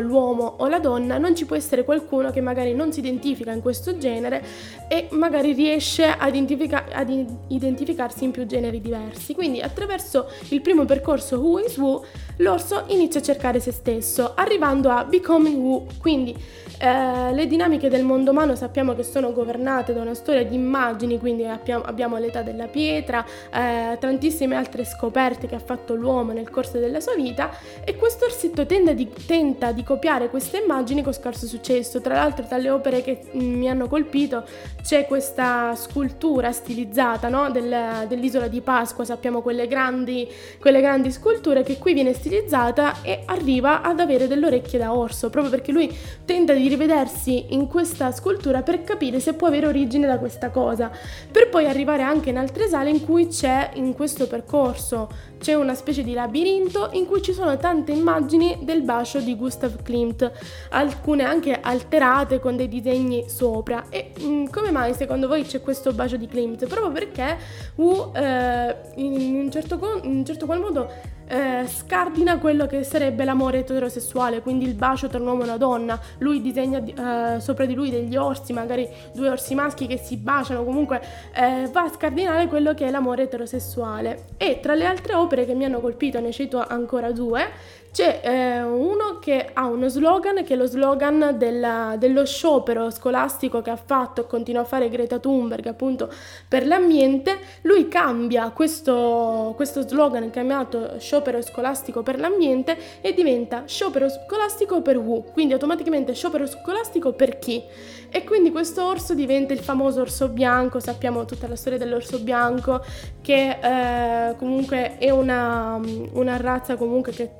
l'uomo 0.00 0.56
o 0.58 0.68
la 0.68 0.80
donna, 0.80 1.16
non 1.16 1.34
ci 1.34 1.46
può 1.46 1.56
essere 1.56 1.84
qualcuno 1.84 2.30
che 2.30 2.40
magari 2.40 2.74
non 2.74 2.92
si 2.92 2.98
identifica 2.98 3.52
in 3.52 3.62
questo 3.62 3.96
genere 3.96 4.44
e 4.88 5.08
magari 5.12 5.52
riesce 5.52 6.04
ad, 6.04 6.28
identifica- 6.28 6.84
ad 6.92 7.08
identificarsi 7.48 8.17
trasformarsi 8.18 8.24
in 8.24 8.30
più 8.32 8.46
generi 8.46 8.80
diversi. 8.80 9.34
Quindi 9.34 9.60
attraverso 9.60 10.28
il 10.48 10.60
primo 10.60 10.84
percorso 10.84 11.38
Who 11.38 11.60
is 11.60 11.76
Who, 11.76 12.04
l'orso 12.38 12.84
inizia 12.88 13.20
a 13.20 13.22
cercare 13.22 13.60
se 13.60 13.70
stesso, 13.70 14.32
arrivando 14.34 14.90
a 14.90 15.04
Becoming 15.04 15.56
Who, 15.56 15.86
quindi 16.00 16.34
eh, 16.80 17.32
le 17.32 17.46
dinamiche 17.46 17.88
del 17.88 18.04
mondo 18.04 18.30
umano 18.30 18.54
sappiamo 18.54 18.94
che 18.94 19.02
sono 19.02 19.32
governate 19.32 19.92
da 19.92 20.00
una 20.00 20.14
storia 20.14 20.44
di 20.44 20.54
immagini, 20.54 21.18
quindi 21.18 21.44
abbiamo, 21.44 22.18
l'età 22.18 22.42
della 22.42 22.66
pietra, 22.66 23.24
eh, 23.52 23.96
tantissime 23.98 24.54
altre 24.54 24.84
scoperte 24.84 25.46
che 25.46 25.56
ha 25.56 25.60
fatto 25.60 25.94
l'uomo 25.94 26.32
nel 26.32 26.50
corso 26.50 26.78
della 26.78 27.00
sua 27.00 27.14
vita 27.14 27.50
e 27.84 27.96
questo 27.96 28.26
orsetto 28.26 28.64
di, 28.64 29.08
tenta 29.26 29.72
di 29.72 29.82
copiare 29.82 30.28
queste 30.28 30.58
immagini 30.58 31.02
con 31.02 31.12
scarso 31.12 31.46
successo. 31.46 32.00
Tra 32.00 32.14
l'altro 32.14 32.46
tra 32.46 32.58
le 32.58 32.70
opere 32.70 33.02
che 33.02 33.22
mm, 33.34 33.54
mi 33.54 33.68
hanno 33.68 33.88
colpito 33.88 34.44
c'è 34.82 35.06
questa 35.06 35.74
scultura 35.74 36.52
stilizzata 36.52 37.28
no? 37.28 37.50
Del, 37.50 38.06
dell'isola 38.08 38.48
di 38.48 38.60
Pasqua, 38.60 39.04
sappiamo 39.04 39.40
quelle 39.42 39.68
grandi, 39.68 40.26
quelle 40.58 40.80
grandi 40.80 41.12
sculture 41.12 41.62
che 41.62 41.78
qui 41.78 41.92
viene 41.92 42.12
stilizzata 42.12 43.02
e 43.02 43.22
arriva 43.26 43.82
ad 43.82 44.00
avere 44.00 44.26
delle 44.26 44.46
orecchie 44.46 44.80
da 44.80 44.92
orso, 44.92 45.30
proprio 45.30 45.52
perché 45.52 45.70
lui 45.70 45.96
tenta 46.24 46.54
di 46.54 46.66
rivedersi 46.66 47.54
in 47.54 47.68
questa 47.68 48.10
scultura 48.10 48.62
per 48.62 48.82
capire 48.82 49.20
se 49.20 49.34
può 49.34 49.46
avere 49.46 49.66
origine 49.66 50.08
da 50.08 50.18
questa 50.18 50.50
cosa, 50.50 50.90
per 51.30 51.48
poi 51.48 51.66
arrivare 51.66 52.02
anche 52.02 52.30
in 52.30 52.38
altre 52.38 52.66
sale 52.66 52.90
in 52.90 53.04
cui 53.04 53.28
c'è 53.28 53.70
in 53.74 53.92
questo 53.92 54.26
percorso 54.26 55.08
c'è 55.38 55.54
una 55.54 55.74
specie 55.74 56.02
di 56.02 56.12
labirinto 56.12 56.90
in 56.92 57.06
cui 57.06 57.22
ci 57.22 57.32
sono 57.32 57.56
tante 57.56 57.92
immagini 57.92 58.58
del 58.62 58.82
bacio 58.82 59.20
di 59.20 59.36
Gustav 59.36 59.82
Klimt, 59.82 60.30
alcune 60.70 61.24
anche 61.24 61.58
alterate 61.60 62.40
con 62.40 62.56
dei 62.56 62.68
disegni 62.68 63.28
sopra. 63.28 63.86
E 63.88 64.12
mh, 64.18 64.26
mm, 64.26 64.46
come 64.46 64.70
mai 64.70 64.94
secondo 64.94 65.28
voi 65.28 65.44
c'è 65.44 65.60
questo 65.60 65.92
bacio 65.92 66.16
di 66.16 66.26
Klimt? 66.26 66.66
Proprio 66.66 66.90
perché 66.90 67.36
U 67.76 68.10
eh, 68.14 68.76
in, 68.96 69.34
un 69.36 69.50
certo, 69.50 70.00
in 70.02 70.16
un 70.16 70.24
certo 70.24 70.46
qual 70.46 70.60
modo 70.60 71.16
eh, 71.28 71.66
scardina 71.66 72.38
quello 72.38 72.66
che 72.66 72.82
sarebbe 72.82 73.24
l'amore 73.24 73.58
eterosessuale, 73.58 74.40
quindi 74.40 74.64
il 74.64 74.74
bacio 74.74 75.08
tra 75.08 75.18
un 75.18 75.26
uomo 75.26 75.42
e 75.42 75.44
una 75.44 75.56
donna. 75.56 76.00
Lui 76.18 76.40
disegna 76.40 76.82
eh, 76.82 77.40
sopra 77.40 77.66
di 77.66 77.74
lui 77.74 77.90
degli 77.90 78.16
orsi, 78.16 78.52
magari 78.52 78.88
due 79.12 79.28
orsi 79.28 79.54
maschi 79.54 79.86
che 79.86 79.98
si 79.98 80.16
baciano, 80.16 80.64
comunque 80.64 81.00
eh, 81.34 81.68
va 81.70 81.82
a 81.82 81.88
scardinare 81.88 82.46
quello 82.46 82.72
che 82.74 82.86
è 82.86 82.90
l'amore 82.90 83.24
eterosessuale. 83.24 84.24
E 84.38 84.60
tra 84.60 84.74
le 84.74 84.86
altre 84.86 85.14
opere 85.14 85.44
che 85.44 85.54
mi 85.54 85.64
hanno 85.64 85.80
colpito, 85.80 86.18
ne 86.20 86.32
cito 86.32 86.64
ancora 86.66 87.12
due, 87.12 87.76
c'è 87.90 88.20
eh, 88.22 88.62
uno 88.62 89.18
che 89.18 89.50
ha 89.52 89.66
uno 89.66 89.88
slogan 89.88 90.44
che 90.44 90.54
è 90.54 90.56
lo 90.56 90.66
slogan 90.66 91.34
della, 91.36 91.96
dello 91.98 92.24
sciopero 92.24 92.90
scolastico 92.90 93.62
che 93.62 93.70
ha 93.70 93.76
fatto 93.76 94.22
e 94.22 94.26
continua 94.26 94.62
a 94.62 94.64
fare 94.64 94.88
Greta 94.88 95.18
Thunberg 95.18 95.66
appunto 95.66 96.10
per 96.46 96.66
l'ambiente. 96.66 97.38
Lui 97.62 97.88
cambia 97.88 98.50
questo, 98.50 99.52
questo 99.56 99.86
slogan 99.86 100.30
chiamato 100.30 100.98
sciopero 100.98 101.40
scolastico 101.42 102.02
per 102.02 102.18
l'ambiente 102.18 102.76
e 103.00 103.14
diventa 103.14 103.64
sciopero 103.66 104.08
scolastico 104.08 104.82
per 104.82 104.96
who, 104.96 105.22
quindi 105.32 105.52
automaticamente 105.54 106.14
sciopero 106.14 106.46
scolastico 106.46 107.12
per 107.12 107.38
chi. 107.38 107.62
E 108.10 108.24
quindi 108.24 108.50
questo 108.50 108.84
orso 108.84 109.14
diventa 109.14 109.52
il 109.52 109.60
famoso 109.60 110.00
orso 110.00 110.28
bianco, 110.28 110.80
sappiamo 110.80 111.24
tutta 111.24 111.46
la 111.46 111.56
storia 111.56 111.78
dell'orso 111.78 112.18
bianco 112.20 112.82
che 113.20 113.58
eh, 113.60 114.36
comunque 114.36 114.96
è 114.98 115.10
una, 115.10 115.78
una 116.12 116.36
razza 116.36 116.76
comunque 116.76 117.12
che 117.12 117.30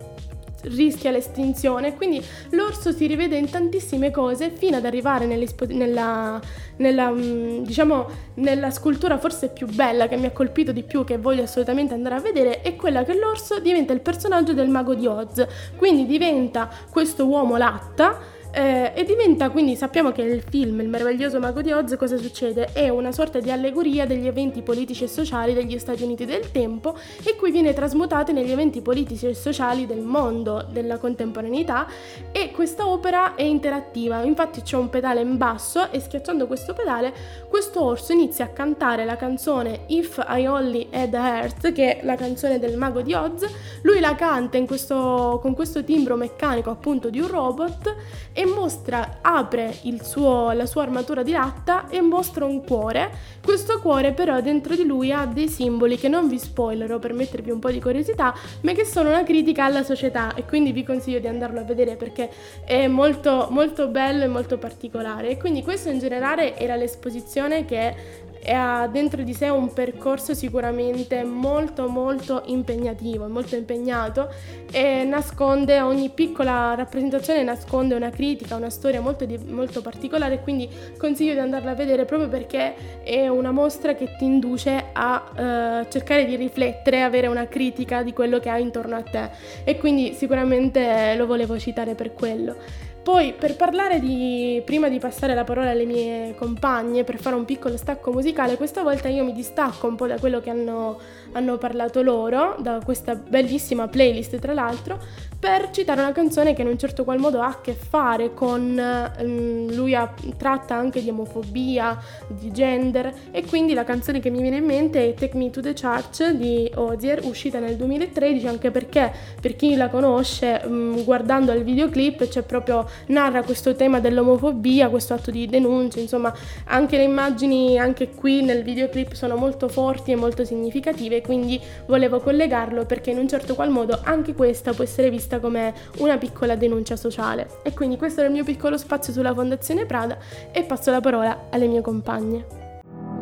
rischia 0.62 1.10
l'estinzione, 1.10 1.94
quindi 1.94 2.22
l'orso 2.50 2.92
si 2.92 3.06
rivede 3.06 3.36
in 3.36 3.48
tantissime 3.48 4.10
cose 4.10 4.50
fino 4.50 4.76
ad 4.76 4.84
arrivare 4.84 5.26
nella, 5.26 6.40
nella, 6.76 7.10
mm, 7.10 7.62
diciamo, 7.62 8.06
nella 8.34 8.70
scultura 8.70 9.18
forse 9.18 9.48
più 9.48 9.66
bella 9.66 10.08
che 10.08 10.16
mi 10.16 10.26
ha 10.26 10.32
colpito 10.32 10.72
di 10.72 10.82
più, 10.82 11.04
che 11.04 11.18
voglio 11.18 11.42
assolutamente 11.42 11.94
andare 11.94 12.16
a 12.16 12.20
vedere, 12.20 12.60
è 12.60 12.76
quella 12.76 13.04
che 13.04 13.14
l'orso 13.14 13.60
diventa 13.60 13.92
il 13.92 14.00
personaggio 14.00 14.52
del 14.52 14.68
mago 14.68 14.94
di 14.94 15.06
Oz, 15.06 15.46
quindi 15.76 16.06
diventa 16.06 16.68
questo 16.90 17.26
uomo 17.26 17.56
latta 17.56 18.36
eh, 18.52 18.92
e 18.94 19.04
diventa 19.04 19.50
quindi, 19.50 19.76
sappiamo 19.76 20.12
che 20.12 20.22
il 20.22 20.42
film 20.42 20.80
Il 20.80 20.88
meraviglioso 20.88 21.38
mago 21.38 21.62
di 21.62 21.72
Oz 21.72 21.96
cosa 21.96 22.16
succede? 22.16 22.72
È 22.72 22.88
una 22.88 23.12
sorta 23.12 23.40
di 23.40 23.50
allegoria 23.50 24.06
degli 24.06 24.26
eventi 24.26 24.62
politici 24.62 25.04
e 25.04 25.08
sociali 25.08 25.54
degli 25.54 25.78
Stati 25.78 26.02
Uniti 26.02 26.24
del 26.24 26.50
tempo 26.50 26.96
e 27.24 27.36
qui 27.36 27.50
viene 27.50 27.72
trasmutata 27.72 28.32
negli 28.32 28.50
eventi 28.50 28.80
politici 28.80 29.26
e 29.26 29.34
sociali 29.34 29.86
del 29.86 30.00
mondo 30.00 30.66
della 30.70 30.98
contemporaneità 30.98 31.86
e 32.32 32.50
questa 32.50 32.86
opera 32.86 33.34
è 33.34 33.42
interattiva, 33.42 34.22
infatti 34.22 34.62
c'è 34.62 34.76
un 34.76 34.88
pedale 34.88 35.20
in 35.20 35.36
basso 35.36 35.90
e 35.90 36.00
schiacciando 36.00 36.46
questo 36.46 36.72
pedale 36.72 37.12
questo 37.48 37.82
orso 37.82 38.12
inizia 38.12 38.46
a 38.46 38.48
cantare 38.48 39.04
la 39.04 39.16
canzone 39.16 39.80
If 39.86 40.24
I 40.28 40.46
Only 40.46 40.88
Had 40.90 41.14
a 41.14 41.38
Heart 41.38 41.72
che 41.72 41.98
è 41.98 42.04
la 42.04 42.16
canzone 42.16 42.58
del 42.58 42.76
mago 42.76 43.02
di 43.02 43.14
Oz, 43.14 43.46
lui 43.82 44.00
la 44.00 44.14
canta 44.14 44.58
questo, 44.64 45.38
con 45.40 45.54
questo 45.54 45.84
timbro 45.84 46.16
meccanico 46.16 46.70
appunto 46.70 47.10
di 47.10 47.20
un 47.20 47.28
robot 47.28 47.94
e 48.38 48.46
mostra, 48.46 49.18
apre 49.20 49.74
suo, 50.00 50.52
la 50.52 50.64
sua 50.64 50.82
armatura 50.82 51.24
di 51.24 51.32
latta 51.32 51.88
e 51.88 52.00
mostra 52.00 52.44
un 52.44 52.64
cuore. 52.64 53.10
Questo 53.42 53.80
cuore 53.80 54.12
però 54.12 54.40
dentro 54.40 54.76
di 54.76 54.84
lui 54.84 55.10
ha 55.10 55.26
dei 55.26 55.48
simboli 55.48 55.96
che 55.96 56.06
non 56.06 56.28
vi 56.28 56.38
spoilerò 56.38 57.00
per 57.00 57.14
mettervi 57.14 57.50
un 57.50 57.58
po' 57.58 57.72
di 57.72 57.80
curiosità, 57.80 58.32
ma 58.60 58.70
che 58.74 58.84
sono 58.84 59.08
una 59.08 59.24
critica 59.24 59.64
alla 59.64 59.82
società 59.82 60.36
e 60.36 60.44
quindi 60.44 60.70
vi 60.70 60.84
consiglio 60.84 61.18
di 61.18 61.26
andarlo 61.26 61.58
a 61.58 61.64
vedere 61.64 61.96
perché 61.96 62.30
è 62.64 62.86
molto, 62.86 63.48
molto 63.50 63.88
bello 63.88 64.22
e 64.22 64.28
molto 64.28 64.56
particolare. 64.56 65.30
E 65.30 65.36
quindi 65.36 65.64
questo 65.64 65.88
in 65.88 65.98
generale 65.98 66.56
era 66.56 66.76
l'esposizione 66.76 67.64
che 67.64 68.27
ha 68.46 68.88
dentro 68.90 69.22
di 69.22 69.34
sé 69.34 69.48
un 69.48 69.72
percorso 69.72 70.34
sicuramente 70.34 71.24
molto 71.24 71.88
molto 71.88 72.42
impegnativo, 72.46 73.28
molto 73.28 73.56
impegnato 73.56 74.28
e 74.70 75.04
nasconde 75.04 75.80
ogni 75.80 76.10
piccola 76.10 76.74
rappresentazione 76.74 77.42
nasconde 77.42 77.94
una 77.94 78.10
critica, 78.10 78.56
una 78.56 78.70
storia 78.70 79.00
molto, 79.00 79.26
molto 79.46 79.82
particolare 79.82 80.40
quindi 80.40 80.68
consiglio 80.96 81.32
di 81.32 81.40
andarla 81.40 81.72
a 81.72 81.74
vedere 81.74 82.04
proprio 82.04 82.28
perché 82.28 83.02
è 83.02 83.28
una 83.28 83.52
mostra 83.52 83.94
che 83.94 84.16
ti 84.16 84.24
induce 84.24 84.86
a 84.92 85.24
uh, 85.30 85.90
cercare 85.90 86.24
di 86.24 86.36
riflettere, 86.36 87.02
avere 87.02 87.26
una 87.26 87.46
critica 87.48 88.02
di 88.02 88.12
quello 88.12 88.38
che 88.38 88.48
hai 88.48 88.62
intorno 88.62 88.96
a 88.96 89.02
te 89.02 89.30
e 89.64 89.76
quindi 89.78 90.14
sicuramente 90.14 91.14
lo 91.16 91.26
volevo 91.26 91.58
citare 91.58 91.94
per 91.94 92.12
quello. 92.12 92.86
Poi 93.08 93.32
per 93.32 93.56
parlare 93.56 94.00
di, 94.00 94.60
prima 94.66 94.90
di 94.90 94.98
passare 94.98 95.34
la 95.34 95.42
parola 95.42 95.70
alle 95.70 95.86
mie 95.86 96.34
compagne, 96.34 97.04
per 97.04 97.18
fare 97.18 97.36
un 97.36 97.46
piccolo 97.46 97.78
stacco 97.78 98.12
musicale, 98.12 98.58
questa 98.58 98.82
volta 98.82 99.08
io 99.08 99.24
mi 99.24 99.32
distacco 99.32 99.86
un 99.86 99.96
po' 99.96 100.06
da 100.06 100.18
quello 100.18 100.40
che 100.40 100.50
hanno, 100.50 101.00
hanno 101.32 101.56
parlato 101.56 102.02
loro, 102.02 102.56
da 102.58 102.80
questa 102.84 103.14
bellissima 103.14 103.88
playlist 103.88 104.38
tra 104.38 104.52
l'altro, 104.52 104.98
per 105.38 105.70
citare 105.70 106.00
una 106.00 106.12
canzone 106.12 106.52
che 106.52 106.62
in 106.62 106.68
un 106.68 106.76
certo 106.76 107.04
qual 107.04 107.18
modo 107.18 107.40
ha 107.40 107.46
a 107.46 107.60
che 107.60 107.72
fare 107.72 108.34
con 108.34 108.76
um, 109.20 109.72
lui 109.72 109.94
ha, 109.94 110.12
tratta 110.36 110.74
anche 110.74 111.00
di 111.00 111.08
omofobia, 111.08 111.96
di 112.26 112.50
gender 112.50 113.14
e 113.30 113.44
quindi 113.46 113.72
la 113.72 113.84
canzone 113.84 114.18
che 114.18 114.30
mi 114.30 114.42
viene 114.42 114.56
in 114.56 114.64
mente 114.64 115.10
è 115.10 115.14
Take 115.14 115.36
Me 115.36 115.48
to 115.50 115.60
the 115.60 115.74
Church 115.74 116.30
di 116.32 116.70
Ozier 116.74 117.24
uscita 117.24 117.60
nel 117.60 117.76
2013 117.76 118.46
anche 118.48 118.70
perché 118.72 119.12
per 119.40 119.54
chi 119.54 119.76
la 119.76 119.88
conosce 119.88 120.60
um, 120.64 121.04
guardando 121.04 121.52
il 121.52 121.62
videoclip 121.62 122.26
c'è 122.26 122.42
proprio 122.42 122.84
narra 123.06 123.42
questo 123.42 123.74
tema 123.74 124.00
dell'omofobia, 124.00 124.88
questo 124.88 125.14
atto 125.14 125.30
di 125.30 125.46
denuncia, 125.46 126.00
insomma 126.00 126.32
anche 126.64 126.96
le 126.96 127.04
immagini 127.04 127.78
anche 127.78 128.10
qui 128.10 128.42
nel 128.42 128.62
videoclip 128.62 129.12
sono 129.12 129.36
molto 129.36 129.68
forti 129.68 130.12
e 130.12 130.16
molto 130.16 130.44
significative 130.44 131.22
quindi 131.22 131.60
volevo 131.86 132.20
collegarlo 132.20 132.84
perché 132.84 133.10
in 133.10 133.18
un 133.18 133.28
certo 133.28 133.54
qual 133.54 133.70
modo 133.70 133.98
anche 134.02 134.34
questa 134.34 134.72
può 134.72 134.84
essere 134.84 135.10
vista 135.10 135.40
come 135.40 135.74
una 135.98 136.18
piccola 136.18 136.56
denuncia 136.56 136.96
sociale. 136.96 137.48
E 137.62 137.74
quindi 137.74 137.96
questo 137.96 138.20
era 138.20 138.28
il 138.28 138.34
mio 138.34 138.44
piccolo 138.44 138.76
spazio 138.76 139.12
sulla 139.12 139.34
Fondazione 139.34 139.86
Prada 139.86 140.16
e 140.52 140.62
passo 140.64 140.90
la 140.90 141.00
parola 141.00 141.46
alle 141.50 141.66
mie 141.66 141.80
compagne. 141.80 142.46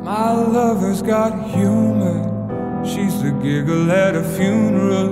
My 0.03 0.33
lover's 0.35 1.03
got 1.03 1.33
humor. 1.53 2.85
She's 2.85 3.21
the 3.21 3.33
giggle 3.43 3.91
at 3.91 4.15
a 4.15 4.23
funeral. 4.23 5.09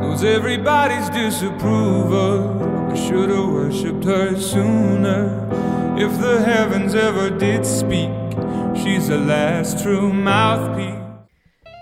Knows 0.00 0.24
everybody's 0.24 1.08
disapproval. 1.10 2.71
I 2.92 2.94
should 2.94 3.30
have 3.30 3.48
worshipped 3.48 4.04
her 4.04 4.38
sooner. 4.38 5.24
If 5.96 6.12
the 6.20 6.42
heavens 6.44 6.94
ever 6.94 7.30
did 7.30 7.64
speak, 7.64 8.10
she's 8.74 9.08
the 9.08 9.16
last 9.16 9.82
true 9.82 10.12
mouthpiece. 10.12 11.00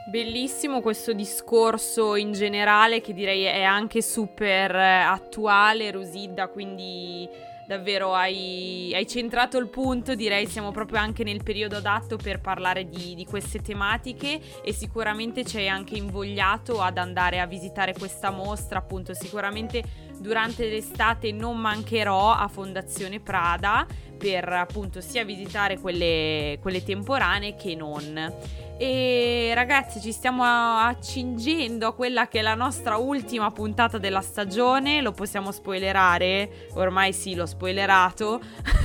Bellissimo 0.09 0.81
questo 0.81 1.13
discorso 1.13 2.15
in 2.15 2.33
generale 2.33 3.01
che 3.01 3.13
direi 3.13 3.43
è 3.43 3.63
anche 3.63 4.03
super 4.03 4.73
eh, 4.73 5.03
attuale, 5.03 5.91
Rosidda, 5.91 6.47
quindi 6.47 7.29
davvero 7.67 8.15
hai, 8.15 8.93
hai, 8.95 9.07
centrato 9.07 9.57
il 9.59 9.69
punto, 9.69 10.17
direi 10.17 10.47
siamo 10.47 10.73
proprio 10.73 10.99
anche 10.99 11.23
nel 11.23 11.45
periodo 11.45 11.77
adatto 11.77 12.17
per 12.17 12.41
parlare 12.41 12.89
di, 12.89 13.15
di, 13.15 13.25
queste 13.25 13.61
tematiche 13.61 14.41
e 14.65 14.73
sicuramente 14.73 15.45
ci 15.45 15.59
hai 15.59 15.69
anche 15.69 15.95
invogliato 15.95 16.81
ad 16.81 16.99
andare 16.99 17.39
a 17.39 17.47
visitare 17.47 17.95
questa 17.95 18.31
mostra, 18.31 18.81
appunto 18.81 19.15
sicuramente 19.15 20.10
durante 20.21 20.69
l'estate 20.69 21.33
non 21.33 21.59
mancherò 21.59 22.33
a 22.33 22.47
Fondazione 22.47 23.21
Prada 23.21 23.87
per 24.19 24.47
appunto 24.53 25.01
sia 25.01 25.25
visitare 25.25 25.79
quelle, 25.79 26.59
quelle 26.61 26.85
temporanee 26.85 27.57
che 27.57 27.75
non. 27.75 28.33
E 28.79 29.53
ragazzi, 29.55 30.01
ci 30.01 30.13
stiamo 30.13 30.43
accingendo 30.43 31.87
a 31.87 31.95
quella 31.95 32.29
che 32.29 32.41
è 32.41 32.43
la 32.43 32.55
nostra 32.55 32.97
ultima 32.97 33.51
puntata 33.51 33.97
della 33.97 34.21
stagione. 34.21 35.01
Lo 35.01 35.13
possiamo 35.13 35.53
spoilerare? 35.53 36.69
Ormai 36.75 37.15
sì, 37.15 37.35
l'ho 37.35 37.47
spoilerato. 37.47 38.41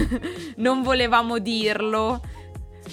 non 0.57 0.81
volevamo 0.83 1.39
dirlo 1.39 2.21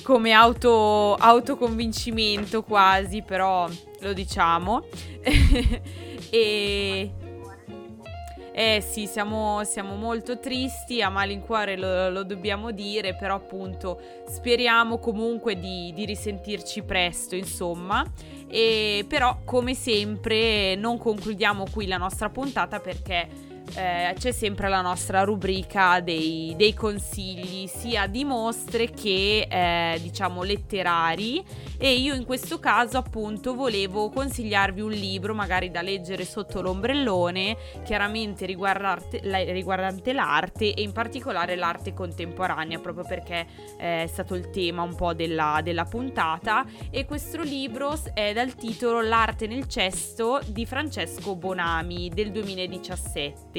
come 0.02 0.32
auto, 0.32 1.14
autoconvincimento 1.14 2.62
quasi, 2.62 3.22
però 3.22 3.68
lo 4.00 4.12
diciamo. 4.12 4.84
e 6.30 7.10
eh 8.52 8.82
sì, 8.86 9.06
siamo, 9.06 9.64
siamo, 9.64 9.96
molto 9.96 10.38
tristi, 10.38 11.00
a 11.00 11.08
malincuore 11.08 11.76
lo, 11.76 12.10
lo 12.10 12.22
dobbiamo 12.22 12.70
dire, 12.70 13.14
però 13.14 13.36
appunto 13.36 13.98
speriamo 14.28 14.98
comunque 14.98 15.58
di, 15.58 15.90
di 15.94 16.04
risentirci 16.04 16.82
presto, 16.82 17.34
insomma. 17.34 18.04
E 18.48 19.06
però 19.08 19.38
come 19.44 19.74
sempre 19.74 20.74
non 20.74 20.98
concludiamo 20.98 21.64
qui 21.72 21.86
la 21.86 21.96
nostra 21.96 22.28
puntata 22.28 22.80
perché 22.80 23.51
eh, 23.74 24.14
c'è 24.18 24.32
sempre 24.32 24.68
la 24.68 24.80
nostra 24.80 25.22
rubrica 25.22 26.00
dei, 26.00 26.54
dei, 26.56 26.74
consigli 26.74 27.66
sia 27.66 28.06
di 28.06 28.24
mostre 28.24 28.90
che 28.90 29.46
eh, 29.48 29.98
diciamo 30.00 30.42
letterari. 30.42 31.42
E 31.78 31.94
io 31.94 32.14
in 32.14 32.24
questo 32.24 32.60
caso 32.60 32.98
appunto 32.98 33.54
volevo 33.54 34.08
consigliarvi 34.10 34.80
un 34.80 34.92
libro 34.92 35.34
magari 35.34 35.70
da 35.70 35.82
leggere 35.82 36.24
sotto 36.24 36.60
l'ombrellone 36.60 37.56
chiaramente 37.82 38.46
riguardante, 38.46 40.12
l'arte 40.12 40.74
e 40.74 40.82
in 40.82 40.92
particolare 40.92 41.56
l'arte 41.56 41.92
contemporanea 41.92 42.78
proprio 42.78 43.04
perché 43.04 43.46
eh, 43.78 44.04
è 44.04 44.06
stato 44.06 44.36
il 44.36 44.50
tema 44.50 44.82
un 44.82 44.94
po' 44.94 45.12
della, 45.14 45.60
della 45.62 45.84
puntata. 45.84 46.64
E 46.90 47.04
questo 47.04 47.42
libro 47.42 47.98
è 48.14 48.32
dal 48.32 48.54
titolo 48.54 49.00
L'arte 49.00 49.46
nel 49.46 49.66
cesto 49.66 50.40
di 50.46 50.64
Francesco 50.66 51.34
Bonami 51.34 52.10
del 52.10 52.30
2017 52.30 53.51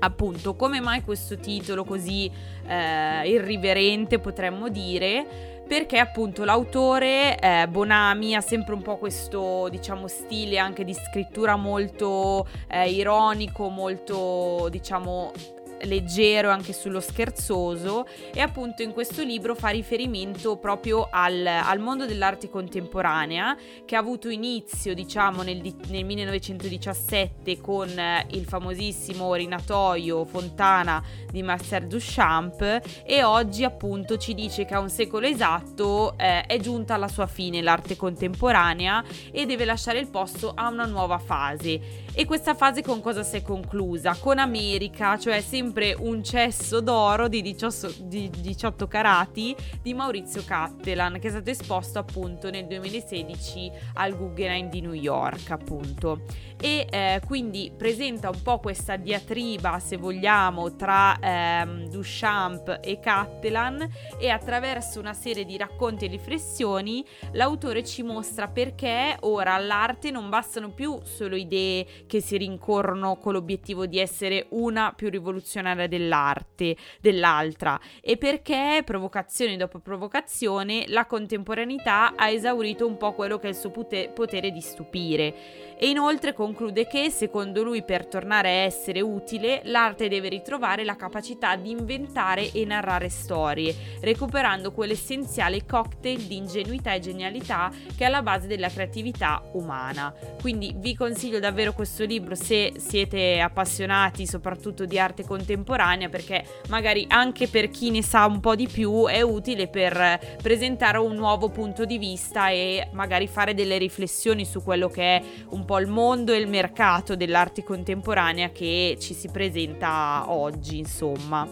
appunto 0.00 0.54
come 0.54 0.80
mai 0.80 1.02
questo 1.02 1.36
titolo 1.36 1.84
così 1.84 2.30
eh, 2.66 3.28
irriverente 3.28 4.18
potremmo 4.18 4.68
dire? 4.68 5.62
Perché 5.66 5.98
appunto 5.98 6.44
l'autore 6.44 7.38
eh, 7.38 7.66
Bonami 7.68 8.34
ha 8.34 8.42
sempre 8.42 8.74
un 8.74 8.82
po' 8.82 8.98
questo 8.98 9.68
diciamo 9.70 10.08
stile 10.08 10.58
anche 10.58 10.84
di 10.84 10.92
scrittura 10.92 11.56
molto 11.56 12.46
eh, 12.68 12.90
ironico 12.90 13.70
molto 13.70 14.68
diciamo 14.70 15.32
leggero 15.82 16.50
anche 16.50 16.72
sullo 16.72 17.00
scherzoso 17.00 18.06
e 18.32 18.40
appunto 18.40 18.82
in 18.82 18.92
questo 18.92 19.22
libro 19.22 19.54
fa 19.54 19.68
riferimento 19.68 20.56
proprio 20.56 21.08
al, 21.10 21.46
al 21.46 21.78
mondo 21.78 22.06
dell'arte 22.06 22.48
contemporanea 22.48 23.56
che 23.84 23.96
ha 23.96 23.98
avuto 23.98 24.28
inizio 24.28 24.94
diciamo 24.94 25.42
nel, 25.42 25.60
nel 25.88 26.04
1917 26.04 27.60
con 27.60 27.90
il 28.30 28.44
famosissimo 28.44 29.34
Rinatoio 29.34 30.24
Fontana 30.24 31.02
di 31.30 31.42
Marcel 31.42 31.86
Duchamp 31.86 32.80
e 33.04 33.24
oggi 33.24 33.64
appunto 33.64 34.16
ci 34.16 34.34
dice 34.34 34.64
che 34.64 34.74
a 34.74 34.80
un 34.80 34.90
secolo 34.90 35.26
esatto 35.26 36.16
eh, 36.16 36.42
è 36.42 36.58
giunta 36.58 36.94
alla 36.94 37.08
sua 37.08 37.26
fine 37.26 37.60
l'arte 37.60 37.96
contemporanea 37.96 39.04
e 39.32 39.46
deve 39.46 39.64
lasciare 39.64 39.98
il 39.98 40.08
posto 40.08 40.52
a 40.54 40.68
una 40.68 40.86
nuova 40.86 41.18
fase 41.18 42.03
e 42.16 42.26
questa 42.26 42.54
fase 42.54 42.80
con 42.80 43.00
cosa 43.00 43.24
si 43.24 43.38
è 43.38 43.42
conclusa? 43.42 44.16
Con 44.20 44.38
America, 44.38 45.18
cioè 45.18 45.40
sempre 45.40 45.96
un 45.98 46.22
cesso 46.22 46.80
d'oro 46.80 47.26
di 47.26 47.42
18, 47.42 47.94
di 48.02 48.30
18 48.30 48.86
carati 48.86 49.56
di 49.82 49.94
Maurizio 49.94 50.44
Cattelan, 50.44 51.18
che 51.18 51.26
è 51.26 51.30
stato 51.30 51.50
esposto 51.50 51.98
appunto 51.98 52.50
nel 52.50 52.66
2016 52.66 53.70
al 53.94 54.16
Guggenheim 54.16 54.68
di 54.68 54.80
New 54.80 54.92
York, 54.92 55.50
appunto. 55.50 56.22
E 56.60 56.86
eh, 56.88 57.20
quindi 57.26 57.72
presenta 57.76 58.30
un 58.30 58.40
po' 58.42 58.60
questa 58.60 58.94
diatriba, 58.94 59.80
se 59.80 59.96
vogliamo, 59.96 60.76
tra 60.76 61.18
ehm, 61.18 61.88
Duchamp 61.88 62.78
e 62.80 63.00
Cattelan 63.00 63.86
e 64.18 64.28
attraverso 64.30 65.00
una 65.00 65.14
serie 65.14 65.44
di 65.44 65.56
racconti 65.56 66.04
e 66.04 66.08
riflessioni 66.08 67.04
l'autore 67.32 67.82
ci 67.82 68.04
mostra 68.04 68.46
perché 68.46 69.16
ora 69.20 69.54
all'arte 69.54 70.12
non 70.12 70.28
bastano 70.28 70.70
più 70.70 71.00
solo 71.02 71.34
idee 71.34 72.03
che 72.06 72.20
si 72.20 72.36
rincorrono 72.36 73.16
con 73.16 73.32
l'obiettivo 73.32 73.86
di 73.86 73.98
essere 73.98 74.46
una 74.50 74.92
più 74.94 75.08
rivoluzionaria 75.10 75.86
dell'arte 75.86 76.76
dell'altra. 77.00 77.78
E 78.00 78.16
perché 78.16 78.82
provocazione 78.84 79.56
dopo 79.56 79.78
provocazione 79.78 80.84
la 80.88 81.06
contemporaneità 81.06 82.14
ha 82.16 82.28
esaurito 82.28 82.86
un 82.86 82.96
po' 82.96 83.12
quello 83.12 83.38
che 83.38 83.46
è 83.46 83.50
il 83.50 83.56
suo 83.56 83.70
potere 83.70 84.50
di 84.50 84.60
stupire. 84.60 85.76
E 85.78 85.88
inoltre 85.88 86.32
conclude 86.32 86.86
che 86.86 87.10
secondo 87.10 87.62
lui 87.62 87.84
per 87.84 88.06
tornare 88.06 88.48
a 88.48 88.64
essere 88.64 89.00
utile 89.00 89.62
l'arte 89.64 90.08
deve 90.08 90.28
ritrovare 90.28 90.84
la 90.84 90.96
capacità 90.96 91.56
di 91.56 91.70
inventare 91.70 92.52
e 92.52 92.64
narrare 92.64 93.08
storie 93.08 93.74
recuperando 94.00 94.72
quell'essenziale 94.72 95.64
cocktail 95.64 96.20
di 96.26 96.36
ingenuità 96.36 96.92
e 96.92 97.00
genialità 97.00 97.70
che 97.96 98.04
è 98.04 98.06
alla 98.06 98.22
base 98.22 98.46
della 98.46 98.68
creatività 98.68 99.42
umana. 99.52 100.14
Quindi 100.40 100.74
vi 100.76 100.94
consiglio 100.94 101.38
davvero 101.38 101.72
questo 101.72 101.93
questo 101.94 102.12
libro 102.12 102.34
se 102.34 102.72
siete 102.78 103.38
appassionati 103.38 104.26
soprattutto 104.26 104.84
di 104.84 104.98
arte 104.98 105.24
contemporanea 105.24 106.08
perché 106.08 106.44
magari 106.68 107.04
anche 107.08 107.46
per 107.46 107.70
chi 107.70 107.92
ne 107.92 108.02
sa 108.02 108.26
un 108.26 108.40
po' 108.40 108.56
di 108.56 108.66
più 108.66 109.06
è 109.06 109.20
utile 109.20 109.68
per 109.68 110.36
presentare 110.42 110.98
un 110.98 111.14
nuovo 111.14 111.50
punto 111.50 111.84
di 111.84 111.96
vista 111.98 112.48
e 112.48 112.88
magari 112.94 113.28
fare 113.28 113.54
delle 113.54 113.78
riflessioni 113.78 114.44
su 114.44 114.60
quello 114.60 114.88
che 114.88 115.02
è 115.02 115.22
un 115.50 115.64
po' 115.64 115.78
il 115.78 115.86
mondo 115.86 116.32
e 116.32 116.38
il 116.38 116.48
mercato 116.48 117.14
dell'arte 117.14 117.62
contemporanea 117.62 118.50
che 118.50 118.96
ci 118.98 119.14
si 119.14 119.28
presenta 119.30 120.24
oggi 120.26 120.78
insomma. 120.78 121.48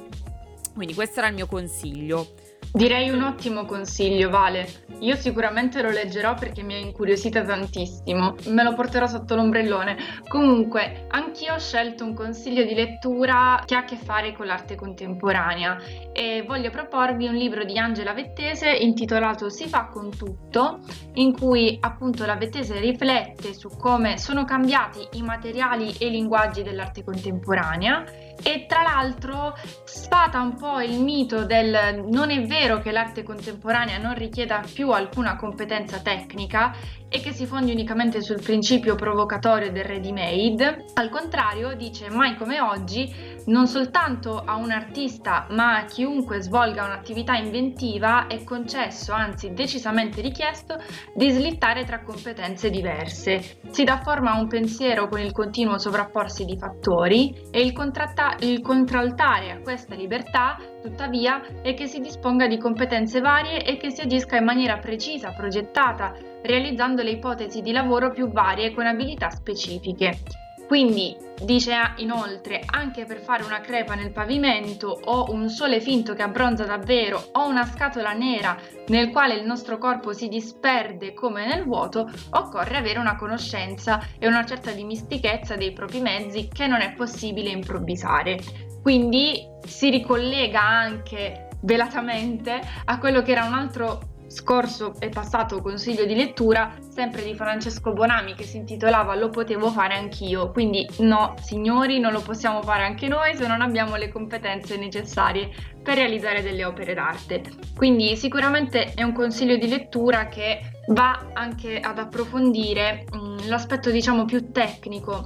Quindi 0.74 0.92
questo 0.94 1.20
era 1.20 1.28
il 1.28 1.34
mio 1.34 1.46
consiglio. 1.46 2.41
Direi 2.74 3.10
un 3.10 3.20
ottimo 3.22 3.66
consiglio, 3.66 4.30
Vale. 4.30 4.66
Io 5.00 5.14
sicuramente 5.16 5.82
lo 5.82 5.90
leggerò 5.90 6.32
perché 6.32 6.62
mi 6.62 6.72
ha 6.72 6.78
incuriosita 6.78 7.42
tantissimo. 7.42 8.36
Me 8.46 8.62
lo 8.62 8.72
porterò 8.72 9.06
sotto 9.06 9.34
l'ombrellone. 9.34 9.96
Comunque, 10.26 11.06
anch'io 11.10 11.52
ho 11.52 11.58
scelto 11.58 12.02
un 12.02 12.14
consiglio 12.14 12.64
di 12.64 12.72
lettura 12.72 13.62
che 13.66 13.74
ha 13.74 13.80
a 13.80 13.84
che 13.84 13.96
fare 13.96 14.32
con 14.32 14.46
l'arte 14.46 14.74
contemporanea 14.74 15.76
e 16.12 16.44
voglio 16.46 16.70
proporvi 16.70 17.26
un 17.26 17.34
libro 17.34 17.64
di 17.64 17.76
Angela 17.78 18.14
Vettese 18.14 18.70
intitolato 18.70 19.50
Si 19.50 19.66
fa 19.66 19.88
con 19.88 20.08
tutto, 20.16 20.78
in 21.14 21.36
cui 21.36 21.76
appunto 21.78 22.24
la 22.24 22.36
Vettese 22.36 22.78
riflette 22.78 23.52
su 23.52 23.68
come 23.76 24.16
sono 24.16 24.44
cambiati 24.44 25.06
i 25.12 25.22
materiali 25.22 25.92
e 25.98 26.06
i 26.06 26.10
linguaggi 26.10 26.62
dell'arte 26.62 27.04
contemporanea 27.04 28.04
e 28.42 28.66
tra 28.66 28.82
l'altro 28.82 29.54
sfata 29.84 30.40
un 30.40 30.56
po' 30.56 30.80
il 30.80 31.00
mito 31.00 31.44
del 31.44 32.04
non 32.08 32.30
è 32.30 32.42
vero 32.42 32.80
che 32.80 32.90
l'arte 32.90 33.22
contemporanea 33.22 33.98
non 33.98 34.14
richieda 34.14 34.62
più 34.72 34.90
alcuna 34.90 35.36
competenza 35.36 35.98
tecnica 36.00 36.74
e 37.08 37.20
che 37.20 37.32
si 37.32 37.46
fondi 37.46 37.72
unicamente 37.72 38.22
sul 38.22 38.40
principio 38.40 38.94
provocatorio 38.94 39.70
del 39.70 39.84
ready 39.84 40.12
made. 40.12 40.86
Al 40.94 41.10
contrario, 41.10 41.74
dice 41.74 42.08
mai 42.08 42.36
come 42.36 42.60
oggi, 42.60 43.12
non 43.46 43.66
soltanto 43.66 44.42
a 44.44 44.56
un 44.56 44.70
artista 44.70 45.46
ma 45.50 45.76
a 45.78 45.84
chiunque 45.84 46.40
svolga 46.40 46.84
un'attività 46.84 47.34
inventiva 47.34 48.26
è 48.26 48.42
concesso, 48.44 49.12
anzi 49.12 49.52
decisamente 49.52 50.20
richiesto, 50.20 50.76
di 51.14 51.30
slittare 51.30 51.84
tra 51.84 52.02
competenze 52.02 52.70
diverse. 52.70 53.60
Si 53.70 53.84
dà 53.84 54.00
forma 54.02 54.32
a 54.32 54.40
un 54.40 54.48
pensiero 54.48 55.08
con 55.08 55.20
il 55.20 55.32
continuo 55.32 55.78
sovrapporsi 55.78 56.44
di 56.44 56.56
fattori 56.56 57.34
e 57.50 57.60
il, 57.60 57.72
contratta- 57.72 58.36
il 58.40 58.60
contraltare 58.60 59.50
a 59.50 59.60
questa 59.60 59.94
libertà 59.94 60.56
tuttavia 60.82 61.40
è 61.62 61.74
che 61.74 61.86
si 61.86 62.00
disponga 62.00 62.46
di 62.46 62.58
competenze 62.58 63.20
varie 63.20 63.64
e 63.64 63.76
che 63.76 63.90
si 63.90 64.00
agisca 64.00 64.36
in 64.36 64.44
maniera 64.44 64.78
precisa, 64.78 65.32
progettata, 65.32 66.14
realizzando 66.42 67.02
le 67.02 67.10
ipotesi 67.10 67.60
di 67.60 67.72
lavoro 67.72 68.10
più 68.10 68.30
varie 68.30 68.74
con 68.74 68.86
abilità 68.86 69.30
specifiche. 69.30 70.41
Quindi 70.72 71.14
dice 71.44 71.74
inoltre 71.96 72.62
anche 72.64 73.04
per 73.04 73.18
fare 73.18 73.44
una 73.44 73.60
crepa 73.60 73.94
nel 73.94 74.10
pavimento 74.10 74.88
o 75.04 75.30
un 75.30 75.50
sole 75.50 75.82
finto 75.82 76.14
che 76.14 76.22
abbronza 76.22 76.64
davvero 76.64 77.28
o 77.32 77.46
una 77.46 77.66
scatola 77.66 78.14
nera 78.14 78.56
nel 78.86 79.10
quale 79.10 79.34
il 79.34 79.44
nostro 79.44 79.76
corpo 79.76 80.14
si 80.14 80.28
disperde 80.28 81.12
come 81.12 81.44
nel 81.44 81.64
vuoto, 81.64 82.10
occorre 82.30 82.78
avere 82.78 82.98
una 82.98 83.16
conoscenza 83.16 84.00
e 84.18 84.26
una 84.26 84.46
certa 84.46 84.70
dimistichezza 84.70 85.56
dei 85.56 85.74
propri 85.74 86.00
mezzi 86.00 86.48
che 86.50 86.66
non 86.66 86.80
è 86.80 86.94
possibile 86.94 87.50
improvvisare. 87.50 88.38
Quindi 88.80 89.46
si 89.66 89.90
ricollega 89.90 90.62
anche 90.62 91.48
velatamente 91.64 92.58
a 92.86 92.98
quello 92.98 93.20
che 93.20 93.32
era 93.32 93.44
un 93.44 93.52
altro 93.52 94.11
scorso 94.32 94.94
e 94.98 95.10
passato 95.10 95.60
consiglio 95.60 96.06
di 96.06 96.14
lettura, 96.14 96.74
sempre 96.88 97.22
di 97.22 97.34
Francesco 97.34 97.92
Bonami, 97.92 98.34
che 98.34 98.44
si 98.44 98.56
intitolava 98.56 99.14
Lo 99.14 99.28
potevo 99.28 99.70
fare 99.70 99.94
anch'io. 99.94 100.50
Quindi 100.50 100.88
no, 101.00 101.34
signori, 101.40 102.00
non 102.00 102.12
lo 102.12 102.22
possiamo 102.22 102.62
fare 102.62 102.84
anche 102.84 103.08
noi 103.08 103.36
se 103.36 103.46
non 103.46 103.60
abbiamo 103.60 103.96
le 103.96 104.10
competenze 104.10 104.78
necessarie 104.78 105.50
per 105.82 105.96
realizzare 105.96 106.42
delle 106.42 106.64
opere 106.64 106.94
d'arte. 106.94 107.42
Quindi 107.76 108.16
sicuramente 108.16 108.94
è 108.94 109.02
un 109.02 109.12
consiglio 109.12 109.56
di 109.56 109.68
lettura 109.68 110.28
che 110.28 110.60
va 110.88 111.28
anche 111.34 111.78
ad 111.78 111.98
approfondire 111.98 113.04
mh, 113.10 113.16
mm, 113.16 113.36
l'aspetto 113.48 113.90
diciamo 113.90 114.24
più 114.24 114.50
tecnico 114.50 115.24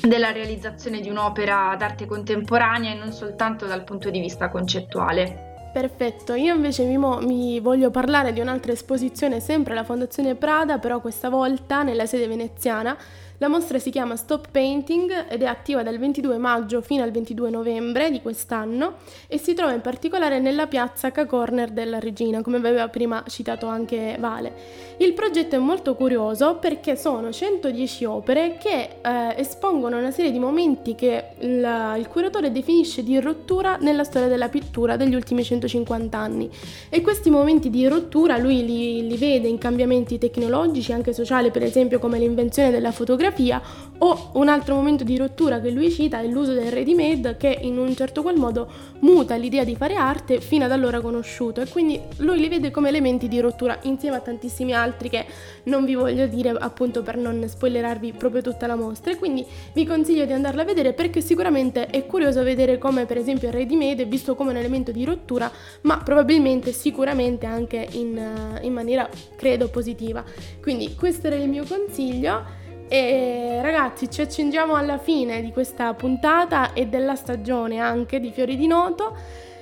della 0.00 0.30
realizzazione 0.30 1.00
di 1.00 1.08
un'opera 1.08 1.74
d'arte 1.76 2.06
contemporanea 2.06 2.92
e 2.92 2.98
non 2.98 3.12
soltanto 3.12 3.66
dal 3.66 3.82
punto 3.82 4.10
di 4.10 4.20
vista 4.20 4.48
concettuale. 4.48 5.47
Perfetto, 5.70 6.34
io 6.34 6.54
invece 6.54 6.84
mi, 6.84 6.96
mo- 6.96 7.20
mi, 7.20 7.60
voglio 7.60 7.90
parlare 7.90 8.32
di 8.32 8.40
un'altra 8.40 8.72
esposizione 8.72 9.38
sempre 9.38 9.74
alla 9.74 9.84
Fondazione 9.84 10.34
Prada, 10.34 10.78
però 10.78 11.00
questa 11.00 11.28
volta 11.28 11.82
nella 11.82 12.06
sede 12.06 12.26
veneziana, 12.26 12.96
la 13.38 13.48
mostra 13.48 13.78
si 13.78 13.90
chiama 13.90 14.16
Stop 14.16 14.48
Painting 14.50 15.26
ed 15.28 15.42
è 15.42 15.46
attiva 15.46 15.84
dal 15.84 15.96
22 15.96 16.38
maggio 16.38 16.80
fino 16.80 17.04
al 17.04 17.12
22 17.12 17.50
novembre 17.50 18.10
di 18.10 18.20
quest'anno 18.20 18.94
e 19.28 19.38
si 19.38 19.54
trova 19.54 19.72
in 19.72 19.80
particolare 19.80 20.40
nella 20.40 20.66
piazza 20.66 21.12
K-Corner 21.12 21.70
della 21.70 22.00
Regina, 22.00 22.42
come 22.42 22.56
aveva 22.56 22.88
prima 22.88 23.22
citato 23.28 23.66
anche 23.66 24.16
Vale. 24.18 24.52
Il 24.98 25.12
progetto 25.12 25.54
è 25.54 25.58
molto 25.58 25.94
curioso 25.94 26.56
perché 26.56 26.96
sono 26.96 27.30
110 27.30 28.04
opere 28.06 28.58
che 28.58 28.96
eh, 29.00 29.34
espongono 29.36 29.98
una 29.98 30.10
serie 30.10 30.32
di 30.32 30.40
momenti 30.40 30.96
che 30.96 31.28
il, 31.38 31.94
il 31.98 32.08
curatore 32.08 32.50
definisce 32.50 33.04
di 33.04 33.20
rottura 33.20 33.76
nella 33.76 34.02
storia 34.02 34.26
della 34.26 34.48
pittura 34.48 34.96
degli 34.96 35.14
ultimi 35.14 35.44
150 35.44 36.18
anni 36.18 36.50
e 36.88 37.00
questi 37.00 37.30
momenti 37.30 37.70
di 37.70 37.86
rottura 37.86 38.36
lui 38.36 38.64
li, 38.64 39.06
li 39.06 39.16
vede 39.16 39.46
in 39.46 39.58
cambiamenti 39.58 40.18
tecnologici, 40.18 40.92
anche 40.92 41.12
sociali, 41.12 41.52
per 41.52 41.62
esempio 41.62 42.00
come 42.00 42.18
l'invenzione 42.18 42.72
della 42.72 42.90
fotografia 42.90 43.26
fotografia 43.28 43.86
o 44.00 44.30
un 44.34 44.48
altro 44.48 44.76
momento 44.76 45.02
di 45.02 45.16
rottura 45.16 45.60
che 45.60 45.70
lui 45.70 45.90
cita 45.90 46.20
è 46.20 46.26
l'uso 46.28 46.52
del 46.52 46.70
ready 46.70 46.94
made 46.94 47.36
che 47.36 47.58
in 47.62 47.78
un 47.78 47.96
certo 47.96 48.22
qual 48.22 48.36
modo 48.36 48.70
muta 49.00 49.34
l'idea 49.34 49.64
di 49.64 49.74
fare 49.74 49.96
arte 49.96 50.40
fino 50.40 50.64
ad 50.64 50.70
allora 50.70 51.00
conosciuto. 51.00 51.60
E 51.60 51.68
quindi 51.68 52.00
lui 52.18 52.38
li 52.38 52.48
vede 52.48 52.70
come 52.70 52.90
elementi 52.90 53.26
di 53.26 53.40
rottura 53.40 53.76
insieme 53.82 54.16
a 54.16 54.20
tantissimi 54.20 54.72
altri 54.72 55.08
che 55.08 55.26
non 55.64 55.84
vi 55.84 55.94
voglio 55.94 56.28
dire 56.28 56.50
appunto 56.50 57.02
per 57.02 57.16
non 57.16 57.42
spoilerarvi 57.44 58.12
proprio 58.12 58.40
tutta 58.40 58.68
la 58.68 58.76
mostra. 58.76 59.10
E 59.10 59.16
quindi 59.16 59.44
vi 59.72 59.84
consiglio 59.84 60.24
di 60.26 60.32
andarla 60.32 60.62
a 60.62 60.64
vedere 60.64 60.92
perché 60.92 61.20
sicuramente 61.20 61.86
è 61.86 62.06
curioso 62.06 62.44
vedere 62.44 62.78
come 62.78 63.04
per 63.04 63.16
esempio 63.16 63.48
il 63.48 63.54
ready 63.54 63.74
made 63.74 64.04
è 64.04 64.06
visto 64.06 64.36
come 64.36 64.50
un 64.50 64.58
elemento 64.58 64.92
di 64.92 65.04
rottura 65.04 65.50
ma 65.82 65.98
probabilmente 65.98 66.70
sicuramente 66.70 67.46
anche 67.46 67.88
in, 67.92 68.60
in 68.62 68.72
maniera 68.72 69.08
credo 69.34 69.68
positiva. 69.70 70.22
Quindi 70.62 70.94
questo 70.94 71.26
era 71.26 71.34
il 71.34 71.48
mio 71.48 71.64
consiglio 71.66 72.57
e 72.88 73.60
ragazzi, 73.60 74.10
ci 74.10 74.22
accingiamo 74.22 74.74
alla 74.74 74.96
fine 74.96 75.42
di 75.42 75.52
questa 75.52 75.92
puntata 75.92 76.72
e 76.72 76.86
della 76.86 77.16
stagione 77.16 77.78
anche 77.78 78.18
di 78.18 78.30
Fiori 78.30 78.56
di 78.56 78.66
Noto. 78.66 79.14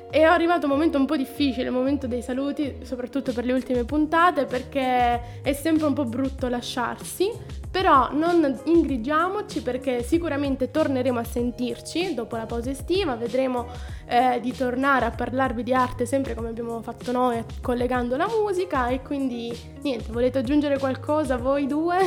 E 0.08 0.20
è 0.20 0.22
arrivato 0.22 0.66
un 0.66 0.72
momento 0.72 0.96
un 0.98 1.04
po' 1.04 1.16
difficile, 1.16 1.66
il 1.66 1.72
momento 1.72 2.06
dei 2.06 2.22
saluti, 2.22 2.78
soprattutto 2.82 3.32
per 3.32 3.44
le 3.44 3.52
ultime 3.52 3.84
puntate, 3.84 4.44
perché 4.44 5.42
è 5.42 5.52
sempre 5.52 5.86
un 5.86 5.94
po' 5.94 6.04
brutto 6.04 6.48
lasciarsi. 6.48 7.28
Però 7.68 8.10
non 8.12 8.58
ingrigiamoci 8.64 9.60
perché 9.60 10.02
sicuramente 10.02 10.70
torneremo 10.70 11.18
a 11.18 11.24
sentirci 11.24 12.14
dopo 12.14 12.36
la 12.36 12.46
pausa 12.46 12.70
estiva, 12.70 13.16
vedremo 13.16 13.66
eh, 14.06 14.38
di 14.40 14.52
tornare 14.56 15.04
a 15.04 15.10
parlarvi 15.10 15.62
di 15.62 15.74
arte 15.74 16.06
sempre 16.06 16.34
come 16.34 16.48
abbiamo 16.48 16.80
fatto 16.80 17.12
noi, 17.12 17.44
collegando 17.60 18.16
la 18.16 18.28
musica 18.28 18.88
e 18.88 19.02
quindi 19.02 19.52
niente, 19.82 20.10
volete 20.12 20.38
aggiungere 20.38 20.78
qualcosa 20.78 21.36
voi 21.36 21.66
due? 21.66 21.98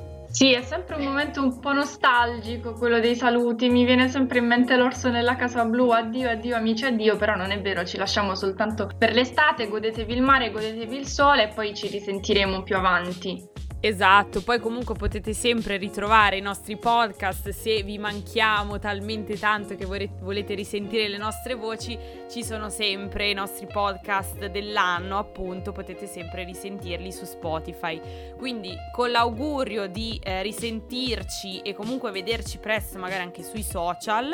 Sì, 0.30 0.52
è 0.52 0.62
sempre 0.62 0.96
un 0.96 1.04
momento 1.04 1.42
un 1.42 1.58
po' 1.58 1.72
nostalgico 1.72 2.74
quello 2.74 3.00
dei 3.00 3.16
saluti, 3.16 3.70
mi 3.70 3.84
viene 3.84 4.08
sempre 4.08 4.38
in 4.38 4.46
mente 4.46 4.76
l'orso 4.76 5.08
nella 5.08 5.36
casa 5.36 5.64
blu, 5.64 5.88
addio, 5.90 6.28
addio 6.28 6.54
amici, 6.54 6.84
addio, 6.84 7.16
però 7.16 7.34
non 7.34 7.50
è 7.50 7.60
vero, 7.60 7.84
ci 7.84 7.96
lasciamo 7.96 8.34
soltanto 8.34 8.90
per 8.98 9.14
l'estate, 9.14 9.68
godetevi 9.68 10.12
il 10.12 10.22
mare, 10.22 10.50
godetevi 10.50 10.96
il 10.96 11.06
sole 11.06 11.44
e 11.44 11.54
poi 11.54 11.74
ci 11.74 11.88
risentiremo 11.88 12.62
più 12.62 12.76
avanti. 12.76 13.67
Esatto, 13.80 14.42
poi 14.42 14.58
comunque 14.58 14.96
potete 14.96 15.32
sempre 15.32 15.76
ritrovare 15.76 16.36
i 16.36 16.40
nostri 16.40 16.76
podcast 16.76 17.50
se 17.50 17.84
vi 17.84 17.96
manchiamo 17.96 18.80
talmente 18.80 19.38
tanto 19.38 19.76
che 19.76 19.86
volete 19.86 20.54
risentire 20.54 21.06
le 21.06 21.16
nostre 21.16 21.54
voci, 21.54 21.96
ci 22.28 22.42
sono 22.42 22.70
sempre 22.70 23.30
i 23.30 23.34
nostri 23.34 23.68
podcast 23.68 24.46
dell'anno, 24.46 25.16
appunto, 25.16 25.70
potete 25.70 26.08
sempre 26.08 26.42
risentirli 26.42 27.12
su 27.12 27.24
Spotify. 27.24 28.00
Quindi 28.36 28.74
con 28.92 29.12
l'augurio 29.12 29.86
di 29.86 30.20
eh, 30.24 30.42
risentirci 30.42 31.60
e 31.60 31.72
comunque 31.72 32.10
vederci 32.10 32.58
presto 32.58 32.98
magari 32.98 33.22
anche 33.22 33.44
sui 33.44 33.62
social, 33.62 34.32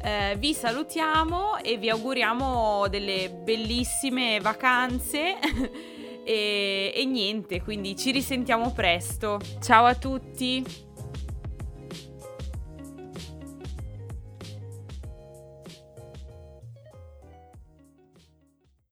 eh, 0.00 0.36
vi 0.38 0.54
salutiamo 0.54 1.58
e 1.58 1.76
vi 1.76 1.90
auguriamo 1.90 2.86
delle 2.86 3.30
bellissime 3.30 4.38
vacanze. 4.38 5.38
E, 6.28 6.92
e 6.92 7.04
niente, 7.04 7.62
quindi 7.62 7.94
ci 7.94 8.10
risentiamo 8.10 8.72
presto. 8.72 9.38
Ciao 9.60 9.84
a 9.84 9.94
tutti! 9.94 10.85